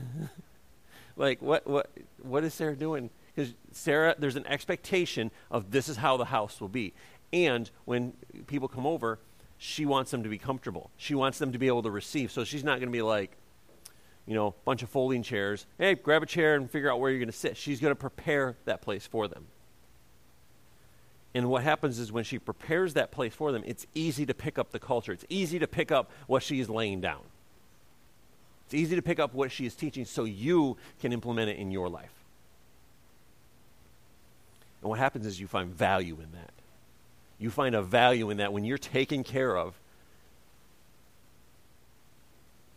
like, 1.16 1.42
what, 1.42 1.66
what, 1.66 1.90
what 2.22 2.44
is 2.44 2.54
Sarah 2.54 2.76
doing? 2.76 3.10
Because 3.34 3.54
Sarah, 3.72 4.14
there's 4.18 4.36
an 4.36 4.46
expectation 4.46 5.30
of 5.50 5.70
this 5.70 5.88
is 5.88 5.96
how 5.96 6.16
the 6.16 6.26
house 6.26 6.60
will 6.60 6.68
be. 6.68 6.92
And 7.32 7.70
when 7.84 8.12
people 8.46 8.68
come 8.68 8.86
over, 8.86 9.18
she 9.56 9.86
wants 9.86 10.10
them 10.10 10.22
to 10.22 10.28
be 10.28 10.38
comfortable. 10.38 10.90
She 10.96 11.14
wants 11.14 11.38
them 11.38 11.52
to 11.52 11.58
be 11.58 11.66
able 11.66 11.82
to 11.82 11.90
receive. 11.90 12.30
So 12.30 12.44
she's 12.44 12.64
not 12.64 12.78
going 12.78 12.88
to 12.88 12.92
be 12.92 13.02
like, 13.02 13.36
you 14.26 14.34
know, 14.34 14.54
bunch 14.64 14.82
of 14.82 14.88
folding 14.88 15.22
chairs. 15.22 15.66
Hey, 15.78 15.94
grab 15.94 16.22
a 16.22 16.26
chair 16.26 16.54
and 16.54 16.70
figure 16.70 16.90
out 16.90 17.00
where 17.00 17.10
you're 17.10 17.18
going 17.18 17.30
to 17.30 17.36
sit. 17.36 17.56
She's 17.56 17.80
going 17.80 17.90
to 17.92 17.98
prepare 17.98 18.56
that 18.64 18.82
place 18.82 19.06
for 19.06 19.28
them. 19.28 19.46
And 21.34 21.48
what 21.48 21.62
happens 21.62 21.98
is 21.98 22.12
when 22.12 22.24
she 22.24 22.38
prepares 22.38 22.94
that 22.94 23.10
place 23.10 23.34
for 23.34 23.52
them, 23.52 23.62
it's 23.66 23.86
easy 23.94 24.26
to 24.26 24.34
pick 24.34 24.58
up 24.58 24.70
the 24.70 24.78
culture. 24.78 25.12
It's 25.12 25.24
easy 25.28 25.58
to 25.58 25.66
pick 25.66 25.90
up 25.90 26.10
what 26.26 26.42
she's 26.42 26.68
laying 26.68 27.00
down. 27.00 27.20
It's 28.66 28.74
easy 28.74 28.96
to 28.96 29.02
pick 29.02 29.18
up 29.18 29.34
what 29.34 29.50
she 29.50 29.66
is 29.66 29.74
teaching 29.74 30.04
so 30.04 30.24
you 30.24 30.76
can 31.00 31.12
implement 31.12 31.50
it 31.50 31.56
in 31.56 31.70
your 31.70 31.88
life. 31.88 32.12
And 34.82 34.90
what 34.90 34.98
happens 34.98 35.26
is 35.26 35.40
you 35.40 35.46
find 35.46 35.74
value 35.74 36.16
in 36.16 36.32
that. 36.32 36.50
You 37.38 37.50
find 37.50 37.74
a 37.74 37.82
value 37.82 38.30
in 38.30 38.36
that 38.38 38.52
when 38.52 38.64
you're 38.64 38.78
taken 38.78 39.24
care 39.24 39.56
of. 39.56 39.78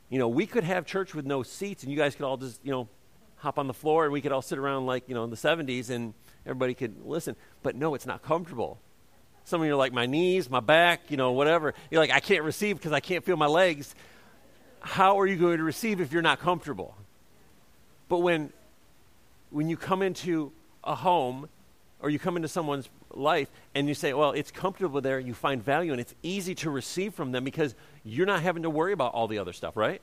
You 0.10 0.20
know, 0.20 0.28
we 0.28 0.46
could 0.46 0.64
have 0.64 0.86
church 0.86 1.16
with 1.16 1.26
no 1.26 1.44
seats 1.44 1.84
and 1.84 1.92
you 1.92 1.98
guys 1.98 2.16
could 2.16 2.26
all 2.26 2.38
just, 2.38 2.64
you 2.64 2.72
know, 2.72 2.88
hop 3.38 3.60
on 3.60 3.68
the 3.68 3.74
floor 3.74 4.06
and 4.06 4.14
we 4.14 4.22
could 4.22 4.32
all 4.32 4.42
sit 4.42 4.58
around 4.58 4.86
like, 4.86 5.08
you 5.08 5.16
know, 5.16 5.24
in 5.24 5.30
the 5.30 5.36
70s 5.36 5.90
and 5.90 6.14
everybody 6.46 6.74
could 6.74 7.06
listen. 7.06 7.36
But 7.64 7.76
no, 7.76 7.96
it's 7.96 8.06
not 8.06 8.22
comfortable. 8.22 8.80
Some 9.46 9.62
of 9.62 9.68
you 9.68 9.74
are 9.74 9.78
like, 9.78 9.94
my 9.94 10.06
knees, 10.06 10.50
my 10.50 10.60
back, 10.60 11.10
you 11.10 11.18
know, 11.18 11.32
whatever. 11.32 11.74
You're 11.92 12.02
like, 12.02 12.12
I 12.12 12.20
can't 12.20 12.44
receive 12.44 12.78
because 12.78 12.92
I 12.92 13.00
can't 13.00 13.24
feel 13.24 13.38
my 13.38 13.46
legs. 13.46 13.94
How 14.80 15.20
are 15.20 15.28
you 15.28 15.36
going 15.36 15.58
to 15.58 15.64
receive 15.64 16.02
if 16.02 16.12
you're 16.12 16.22
not 16.22 16.40
comfortable? 16.40 16.96
But 18.10 18.20
when, 18.20 18.52
when 19.50 19.70
you 19.70 19.78
come 19.78 20.02
into 20.02 20.52
a 20.84 20.96
home 20.96 21.50
or 22.06 22.10
you 22.12 22.20
come 22.20 22.36
into 22.36 22.48
someone's 22.48 22.88
life 23.16 23.50
and 23.74 23.88
you 23.88 23.96
say, 23.96 24.14
well, 24.14 24.30
it's 24.30 24.52
comfortable 24.52 25.02
there, 25.02 25.20
you 25.20 25.34
find 25.34 25.64
value, 25.64 25.92
and 25.92 26.00
it's 26.00 26.14
easy 26.22 26.54
to 26.54 26.70
receive 26.70 27.16
from 27.16 27.32
them 27.32 27.44
because 27.44 27.74
you're 28.04 28.28
not 28.28 28.44
having 28.44 28.62
to 28.62 28.70
worry 28.70 28.94
about 28.94 29.16
all 29.16 29.28
the 29.28 29.40
other 29.40 29.54
stuff, 29.54 29.76
right? 29.76 30.00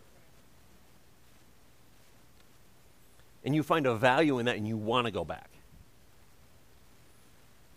And 3.45 3.55
you 3.55 3.63
find 3.63 3.87
a 3.87 3.95
value 3.95 4.41
in 4.41 4.47
that 4.47 4.57
and 4.57 4.67
you 4.67 4.77
want 4.77 5.07
to 5.07 5.13
go 5.13 5.25
back. 5.25 5.49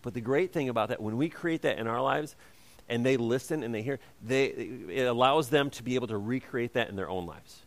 But 0.02 0.12
the 0.12 0.20
great 0.20 0.52
thing 0.52 0.68
about 0.68 0.88
that, 0.88 1.00
when 1.00 1.16
we 1.16 1.28
create 1.28 1.62
that 1.62 1.78
in 1.78 1.86
our 1.86 2.02
lives 2.02 2.34
and 2.88 3.06
they 3.06 3.16
listen 3.16 3.62
and 3.62 3.72
they 3.72 3.82
hear, 3.82 4.00
they, 4.26 4.46
it 4.46 5.04
allows 5.04 5.50
them 5.50 5.70
to 5.70 5.84
be 5.84 5.94
able 5.94 6.08
to 6.08 6.18
recreate 6.18 6.72
that 6.72 6.88
in 6.88 6.96
their 6.96 7.08
own 7.08 7.26
lives. 7.26 7.60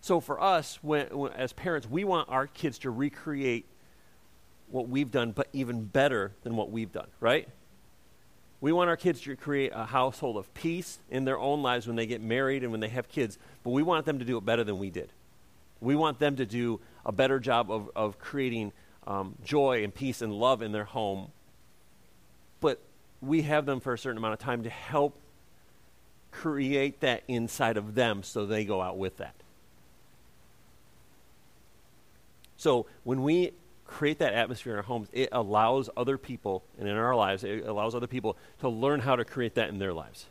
So 0.00 0.20
for 0.20 0.40
us, 0.40 0.78
when, 0.80 1.08
when, 1.08 1.32
as 1.32 1.52
parents, 1.52 1.90
we 1.90 2.04
want 2.04 2.28
our 2.28 2.46
kids 2.46 2.78
to 2.80 2.90
recreate 2.90 3.66
what 4.70 4.88
we've 4.88 5.10
done, 5.10 5.32
but 5.32 5.48
even 5.52 5.84
better 5.84 6.32
than 6.42 6.56
what 6.56 6.70
we've 6.70 6.92
done, 6.92 7.08
right? 7.20 7.48
We 8.60 8.72
want 8.72 8.90
our 8.90 8.96
kids 8.96 9.20
to 9.22 9.36
create 9.36 9.72
a 9.74 9.84
household 9.84 10.36
of 10.36 10.52
peace 10.52 10.98
in 11.10 11.24
their 11.24 11.38
own 11.38 11.62
lives 11.62 11.86
when 11.86 11.96
they 11.96 12.06
get 12.06 12.20
married 12.20 12.62
and 12.62 12.72
when 12.72 12.80
they 12.80 12.88
have 12.88 13.08
kids, 13.08 13.38
but 13.62 13.70
we 13.70 13.82
want 13.82 14.04
them 14.04 14.18
to 14.18 14.24
do 14.24 14.36
it 14.36 14.44
better 14.44 14.64
than 14.64 14.78
we 14.78 14.90
did. 14.90 15.10
We 15.80 15.94
want 15.94 16.18
them 16.18 16.36
to 16.36 16.46
do 16.46 16.80
a 17.06 17.12
better 17.12 17.38
job 17.38 17.70
of, 17.70 17.90
of 17.94 18.18
creating 18.18 18.72
um, 19.06 19.36
joy 19.44 19.84
and 19.84 19.94
peace 19.94 20.22
and 20.22 20.32
love 20.32 20.60
in 20.60 20.72
their 20.72 20.84
home. 20.84 21.28
But 22.60 22.80
we 23.20 23.42
have 23.42 23.64
them 23.64 23.78
for 23.78 23.94
a 23.94 23.98
certain 23.98 24.18
amount 24.18 24.34
of 24.34 24.40
time 24.40 24.64
to 24.64 24.70
help 24.70 25.18
create 26.32 27.00
that 27.00 27.22
inside 27.28 27.76
of 27.76 27.94
them 27.94 28.22
so 28.22 28.44
they 28.44 28.64
go 28.64 28.82
out 28.82 28.98
with 28.98 29.16
that. 29.18 29.34
So 32.56 32.86
when 33.04 33.22
we 33.22 33.52
create 33.88 34.18
that 34.18 34.34
atmosphere 34.34 34.74
in 34.74 34.76
our 34.76 34.84
homes, 34.84 35.08
it 35.12 35.30
allows 35.32 35.90
other 35.96 36.16
people, 36.16 36.62
and 36.78 36.88
in 36.88 36.94
our 36.94 37.16
lives, 37.16 37.42
it 37.42 37.66
allows 37.66 37.94
other 37.94 38.06
people 38.06 38.36
to 38.60 38.68
learn 38.68 39.00
how 39.00 39.16
to 39.16 39.24
create 39.24 39.56
that 39.56 39.70
in 39.70 39.78
their 39.78 39.92
lives. 39.92 40.26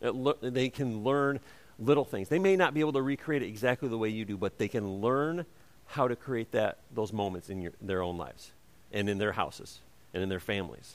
Le- 0.00 0.36
they 0.40 0.70
can 0.70 1.02
learn 1.04 1.40
little 1.78 2.04
things. 2.04 2.28
They 2.28 2.38
may 2.38 2.56
not 2.56 2.72
be 2.72 2.80
able 2.80 2.92
to 2.92 3.02
recreate 3.02 3.42
it 3.42 3.48
exactly 3.48 3.88
the 3.88 3.98
way 3.98 4.08
you 4.08 4.24
do, 4.24 4.36
but 4.36 4.56
they 4.56 4.68
can 4.68 5.00
learn 5.00 5.44
how 5.86 6.08
to 6.08 6.16
create 6.16 6.52
that 6.52 6.78
those 6.94 7.12
moments 7.12 7.50
in 7.50 7.60
your, 7.60 7.72
their 7.82 8.02
own 8.02 8.16
lives 8.16 8.52
and 8.92 9.08
in 9.08 9.18
their 9.18 9.32
houses 9.32 9.80
and 10.14 10.22
in 10.22 10.28
their 10.28 10.40
families. 10.40 10.94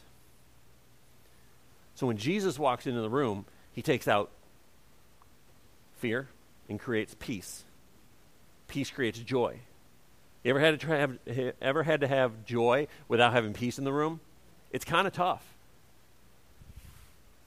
So 1.96 2.08
when 2.08 2.18
Jesus 2.18 2.58
walks 2.58 2.88
into 2.88 3.02
the 3.02 3.10
room, 3.10 3.46
he 3.74 3.82
takes 3.82 4.08
out 4.08 4.32
fear 5.98 6.30
and 6.70 6.80
creates 6.80 7.15
peace. 7.20 7.63
Peace 8.68 8.89
creates 8.89 9.20
joy. 9.20 9.60
You 10.43 10.52
ever 10.52 10.60
had 10.60 10.80
to 10.80 10.88
have, 10.88 11.17
ever 11.62 11.84
had 11.84 12.02
to 12.02 12.08
have 12.08 12.45
joy 12.45 12.88
without 13.08 13.34
having 13.34 13.54
peace 13.54 13.78
in 13.78 13.84
the 13.84 13.93
room? 13.93 14.19
It's 14.71 14.86
kind 14.86 15.06
of 15.08 15.13
tough. 15.13 15.43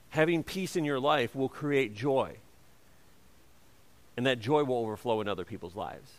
Having 0.09 0.43
peace 0.43 0.75
in 0.75 0.85
your 0.85 0.99
life 0.99 1.35
will 1.35 1.49
create 1.49 1.95
joy. 1.95 2.35
And 4.15 4.27
that 4.27 4.39
joy 4.39 4.63
will 4.63 4.77
overflow 4.77 5.21
in 5.21 5.27
other 5.27 5.45
people's 5.45 5.75
lives. 5.75 6.11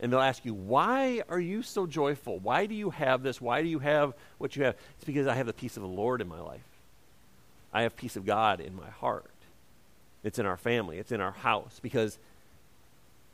And 0.00 0.10
they'll 0.10 0.20
ask 0.20 0.44
you, 0.44 0.54
Why 0.54 1.22
are 1.28 1.38
you 1.38 1.62
so 1.62 1.86
joyful? 1.86 2.38
Why 2.38 2.64
do 2.66 2.74
you 2.74 2.90
have 2.90 3.22
this? 3.22 3.40
Why 3.40 3.62
do 3.62 3.68
you 3.68 3.78
have 3.78 4.14
what 4.38 4.56
you 4.56 4.64
have? 4.64 4.76
It's 4.96 5.04
because 5.04 5.26
I 5.26 5.34
have 5.34 5.46
the 5.46 5.52
peace 5.52 5.76
of 5.76 5.82
the 5.82 5.88
Lord 5.88 6.20
in 6.22 6.28
my 6.28 6.40
life. 6.40 6.60
I 7.74 7.82
have 7.82 7.94
peace 7.94 8.16
of 8.16 8.24
God 8.24 8.60
in 8.60 8.74
my 8.74 8.88
heart. 8.88 9.30
It's 10.24 10.38
in 10.38 10.46
our 10.46 10.56
family, 10.56 10.98
it's 10.98 11.12
in 11.12 11.20
our 11.20 11.32
house. 11.32 11.78
Because 11.82 12.18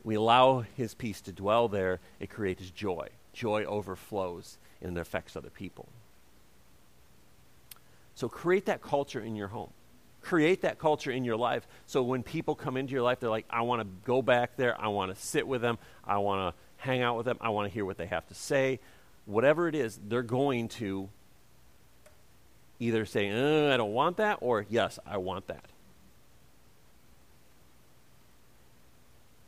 we 0.05 0.15
allow 0.15 0.65
his 0.77 0.95
peace 0.95 1.21
to 1.23 1.33
dwell 1.33 1.69
there, 1.69 2.01
it 2.21 2.31
creates 2.31 2.71
joy. 2.71 3.09
Joy 3.33 3.65
overflows 3.65 4.59
and 4.81 4.97
it 4.97 5.01
affects 5.01 5.37
other 5.37 5.51
people. 5.51 5.89
So 8.15 8.29
create 8.29 8.67
that 8.67 8.83
culture 8.83 9.21
in 9.21 9.37
your 9.37 9.49
home. 9.49 9.71
Create 10.23 10.63
that 10.63 10.79
culture 10.79 11.11
in 11.11 11.25
your 11.25 11.37
life 11.37 11.67
so 11.87 12.03
when 12.03 12.23
people 12.23 12.55
come 12.55 12.77
into 12.77 12.93
your 12.93 13.03
life, 13.03 13.21
they're 13.21 13.31
like, 13.31 13.47
I 13.49 13.63
want 13.63 13.83
to 13.83 13.89
go 14.05 14.23
back 14.23 14.57
there. 14.57 14.79
I 14.81 14.89
want 14.89 15.15
to 15.15 15.21
sit 15.21 15.47
with 15.47 15.63
them. 15.63 15.79
I 16.05 16.19
want 16.19 16.55
to 16.55 16.61
hang 16.79 17.03
out 17.03 17.17
with 17.17 17.27
them. 17.27 17.39
I 17.41 17.51
want 17.51 17.69
to 17.69 17.75
hear 17.75 17.85
what 17.85 17.97
they 17.97 18.07
have 18.07 18.27
to 18.29 18.35
say. 18.35 18.81
Whatever 19.27 19.69
it 19.69 19.75
is, 19.75 19.99
they're 20.09 20.23
going 20.23 20.69
to 20.69 21.09
either 22.81 23.05
say, 23.05 23.31
uh, 23.31 23.75
I 23.75 23.77
don't 23.77 23.93
want 23.93 24.19
that, 24.19 24.39
or 24.41 24.65
yes, 24.69 24.99
I 25.07 25.19
want 25.19 25.49
that. 25.49 25.65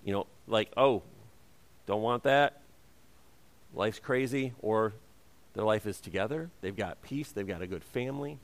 You 0.04 0.12
know, 0.12 0.26
like, 0.50 0.70
oh, 0.76 1.02
don't 1.86 2.02
want 2.02 2.24
that. 2.24 2.60
Life's 3.74 3.98
crazy, 3.98 4.52
or 4.60 4.92
their 5.54 5.64
life 5.64 5.86
is 5.86 6.00
together. 6.00 6.50
They've 6.60 6.76
got 6.76 7.02
peace. 7.02 7.30
They've 7.32 7.46
got 7.46 7.62
a 7.62 7.66
good 7.66 7.84
family. 7.84 8.38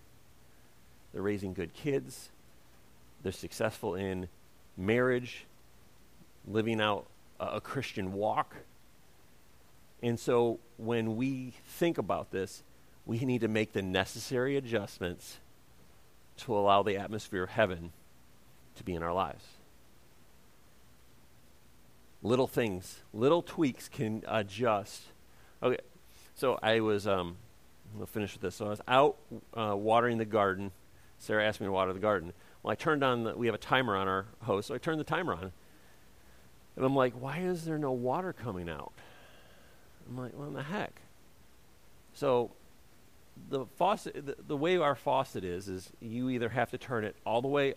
They're 1.13 1.23
raising 1.23 1.53
good 1.53 1.75
kids. 1.75 2.31
They're 3.23 3.33
successful 3.33 3.95
in 3.95 4.29
marriage, 4.77 5.47
living 6.47 6.81
out 6.81 7.07
a, 7.41 7.57
a 7.57 7.61
Christian 7.61 8.13
walk. 8.13 8.55
And 10.03 10.19
so 10.21 10.61
when 10.77 11.17
we 11.17 11.55
think 11.67 11.99
about 11.99 12.31
this, 12.31 12.63
we 13.05 13.19
need 13.21 13.41
to 13.41 13.49
make 13.49 13.73
the 13.73 13.83
necessary 13.83 14.57
adjustments 14.57 15.39
to 16.39 16.57
allow 16.57 16.83
the 16.83 16.97
atmosphere 16.97 17.45
of 17.45 17.51
heaven 17.51 17.93
to 18.77 18.85
be 18.85 18.95
in 18.95 19.03
our 19.03 19.15
lives 19.15 19.45
little 22.23 22.47
things, 22.47 23.01
little 23.13 23.43
tweaks 23.43 23.89
can 23.89 24.23
adjust. 24.27 25.03
Okay, 25.63 25.79
so 26.35 26.59
I 26.63 26.81
was, 26.81 27.07
um, 27.07 27.37
we'll 27.95 28.07
finish 28.07 28.33
with 28.33 28.43
this. 28.43 28.57
So 28.57 28.67
I 28.67 28.69
was 28.71 28.81
out 28.89 29.17
uh, 29.55 29.75
watering 29.77 30.19
the 30.19 30.25
garden. 30.25 30.73
Sarah 31.19 31.45
asked 31.45 31.61
me 31.61 31.67
to 31.67 31.73
water 31.73 31.93
the 31.93 31.99
garden. 31.99 32.33
Well, 32.63 32.73
I 32.73 32.75
turned 32.75 33.03
on, 33.05 33.25
the, 33.25 33.37
we 33.37 33.47
have 33.47 33.55
a 33.55 33.59
timer 33.59 33.97
on 33.97 34.09
our 34.09 34.27
hose, 34.43 34.67
so 34.67 34.75
I 34.75 34.79
turned 34.79 35.01
the 35.01 35.05
timer 35.05 35.35
on. 35.35 35.53
And 36.77 36.85
I'm 36.85 36.95
like, 36.95 37.15
why 37.15 37.39
is 37.39 37.65
there 37.65 37.79
no 37.79 37.93
water 37.93 38.33
coming 38.33 38.69
out? 38.69 38.93
I'm 40.09 40.19
like, 40.19 40.35
what 40.35 40.49
in 40.49 40.55
the 40.55 40.63
heck? 40.63 41.01
So 42.13 42.51
the 43.51 43.67
faucet, 43.77 44.27
the, 44.27 44.37
the 44.47 44.57
way 44.57 44.77
our 44.77 44.95
faucet 44.95 45.45
is, 45.45 45.69
is 45.69 45.91
you 46.01 46.29
either 46.31 46.49
have 46.51 46.71
to 46.71 46.79
turn 46.79 47.05
it 47.05 47.17
all 47.25 47.41
the 47.41 47.49
way, 47.49 47.75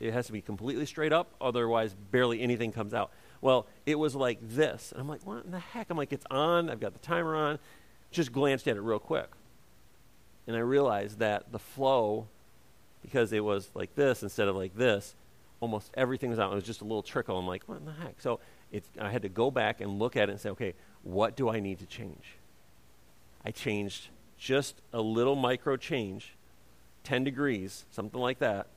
it 0.00 0.12
has 0.12 0.26
to 0.26 0.32
be 0.32 0.40
completely 0.40 0.86
straight 0.86 1.12
up, 1.12 1.32
otherwise 1.40 1.94
barely 2.10 2.40
anything 2.40 2.72
comes 2.72 2.94
out. 2.94 3.12
Well, 3.42 3.66
it 3.84 3.98
was 3.98 4.14
like 4.14 4.38
this. 4.40 4.92
And 4.92 5.00
I'm 5.00 5.08
like, 5.08 5.26
what 5.26 5.44
in 5.44 5.50
the 5.50 5.58
heck? 5.58 5.90
I'm 5.90 5.98
like, 5.98 6.12
it's 6.12 6.24
on. 6.30 6.70
I've 6.70 6.80
got 6.80 6.94
the 6.94 7.00
timer 7.00 7.34
on. 7.34 7.58
Just 8.10 8.32
glanced 8.32 8.66
at 8.68 8.76
it 8.76 8.80
real 8.80 9.00
quick. 9.00 9.28
And 10.46 10.56
I 10.56 10.60
realized 10.60 11.18
that 11.18 11.52
the 11.52 11.58
flow, 11.58 12.28
because 13.02 13.32
it 13.32 13.44
was 13.44 13.68
like 13.74 13.94
this 13.96 14.22
instead 14.22 14.48
of 14.48 14.56
like 14.56 14.76
this, 14.76 15.14
almost 15.60 15.90
everything 15.94 16.30
was 16.30 16.38
out. 16.38 16.52
It 16.52 16.54
was 16.54 16.64
just 16.64 16.80
a 16.80 16.84
little 16.84 17.02
trickle. 17.02 17.36
I'm 17.36 17.46
like, 17.46 17.64
what 17.66 17.78
in 17.78 17.84
the 17.84 17.92
heck? 17.92 18.20
So 18.20 18.40
it's, 18.70 18.88
I 19.00 19.10
had 19.10 19.22
to 19.22 19.28
go 19.28 19.50
back 19.50 19.80
and 19.80 19.98
look 19.98 20.16
at 20.16 20.28
it 20.28 20.32
and 20.32 20.40
say, 20.40 20.50
okay, 20.50 20.74
what 21.02 21.36
do 21.36 21.48
I 21.48 21.58
need 21.60 21.80
to 21.80 21.86
change? 21.86 22.36
I 23.44 23.50
changed 23.50 24.08
just 24.38 24.80
a 24.92 25.00
little 25.00 25.34
micro 25.34 25.76
change, 25.76 26.34
10 27.04 27.24
degrees, 27.24 27.86
something 27.90 28.20
like 28.20 28.38
that, 28.38 28.68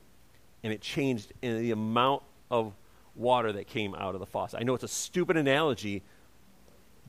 and 0.64 0.72
it 0.72 0.80
changed 0.80 1.32
in 1.42 1.58
the 1.60 1.70
amount 1.70 2.22
of 2.50 2.72
water 3.16 3.52
that 3.52 3.66
came 3.66 3.94
out 3.94 4.14
of 4.14 4.20
the 4.20 4.26
faucet. 4.26 4.60
I 4.60 4.62
know 4.62 4.74
it's 4.74 4.84
a 4.84 4.88
stupid 4.88 5.36
analogy, 5.36 6.02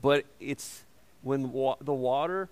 but 0.00 0.24
it's 0.40 0.84
when 1.22 1.52
wa- 1.52 1.76
the 1.80 1.92
water 1.92 2.48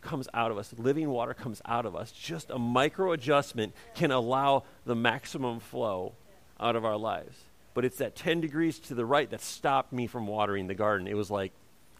comes 0.00 0.28
out 0.34 0.50
of 0.50 0.58
us, 0.58 0.72
living 0.78 1.08
water 1.10 1.34
comes 1.34 1.60
out 1.66 1.86
of 1.86 1.94
us, 1.94 2.10
just 2.10 2.50
a 2.50 2.58
micro 2.58 3.12
adjustment 3.12 3.74
can 3.94 4.10
allow 4.10 4.64
the 4.86 4.94
maximum 4.94 5.60
flow 5.60 6.12
out 6.58 6.76
of 6.76 6.84
our 6.84 6.96
lives. 6.96 7.36
But 7.74 7.84
it's 7.84 7.98
that 7.98 8.16
10 8.16 8.40
degrees 8.40 8.78
to 8.80 8.94
the 8.94 9.04
right 9.04 9.30
that 9.30 9.40
stopped 9.40 9.92
me 9.92 10.06
from 10.06 10.26
watering 10.26 10.66
the 10.66 10.74
garden. 10.74 11.06
It 11.06 11.16
was 11.16 11.30
like 11.30 11.52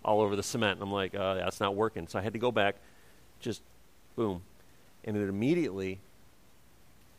all 0.04 0.20
over 0.20 0.34
the 0.34 0.42
cement. 0.42 0.80
And 0.80 0.82
I'm 0.82 0.92
like, 0.92 1.14
uh, 1.14 1.34
that's 1.34 1.60
not 1.60 1.76
working. 1.76 2.08
So 2.08 2.18
I 2.18 2.22
had 2.22 2.32
to 2.32 2.38
go 2.38 2.50
back, 2.50 2.76
just 3.38 3.62
boom. 4.16 4.42
And 5.04 5.16
it 5.16 5.28
immediately 5.28 6.00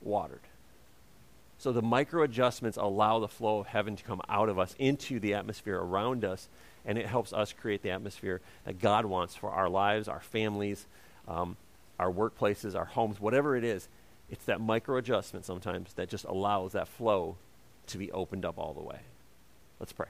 watered. 0.02 0.42
So 1.62 1.72
the 1.72 1.84
micro 1.84 2.24
adjustments 2.24 2.76
allow 2.76 3.20
the 3.20 3.28
flow 3.28 3.60
of 3.60 3.68
heaven 3.68 3.96
to 3.96 4.04
come 4.04 4.20
out 4.28 4.50
of 4.50 4.58
us 4.58 4.76
into 4.80 5.20
the 5.20 5.36
atmosphere 5.36 5.78
around 5.78 6.26
us, 6.26 6.50
and 6.88 6.98
it 6.98 7.06
helps 7.06 7.34
us 7.34 7.54
create 7.54 7.84
the 7.84 7.92
atmosphere 7.92 8.42
that 8.66 8.80
God 8.80 9.06
wants 9.06 9.36
for 9.36 9.52
our 9.52 9.70
lives, 9.70 10.08
our 10.08 10.22
families, 10.22 10.88
um, 11.28 11.58
our 12.00 12.12
workplaces, 12.12 12.76
our 12.76 12.86
homes, 12.86 13.22
whatever 13.22 13.56
it 13.56 13.64
is. 13.64 13.88
It's 14.28 14.46
that 14.46 14.60
micro 14.60 14.98
adjustment 14.98 15.46
sometimes 15.46 15.94
that 15.94 16.10
just 16.10 16.26
allows 16.26 16.72
that 16.72 16.88
flow 16.88 17.38
to 17.86 18.00
be 18.00 18.12
opened 18.12 18.44
up 18.44 18.58
all 18.58 18.74
the 18.74 18.82
way. 18.82 19.02
Let's 19.80 19.94
pray. 19.94 20.08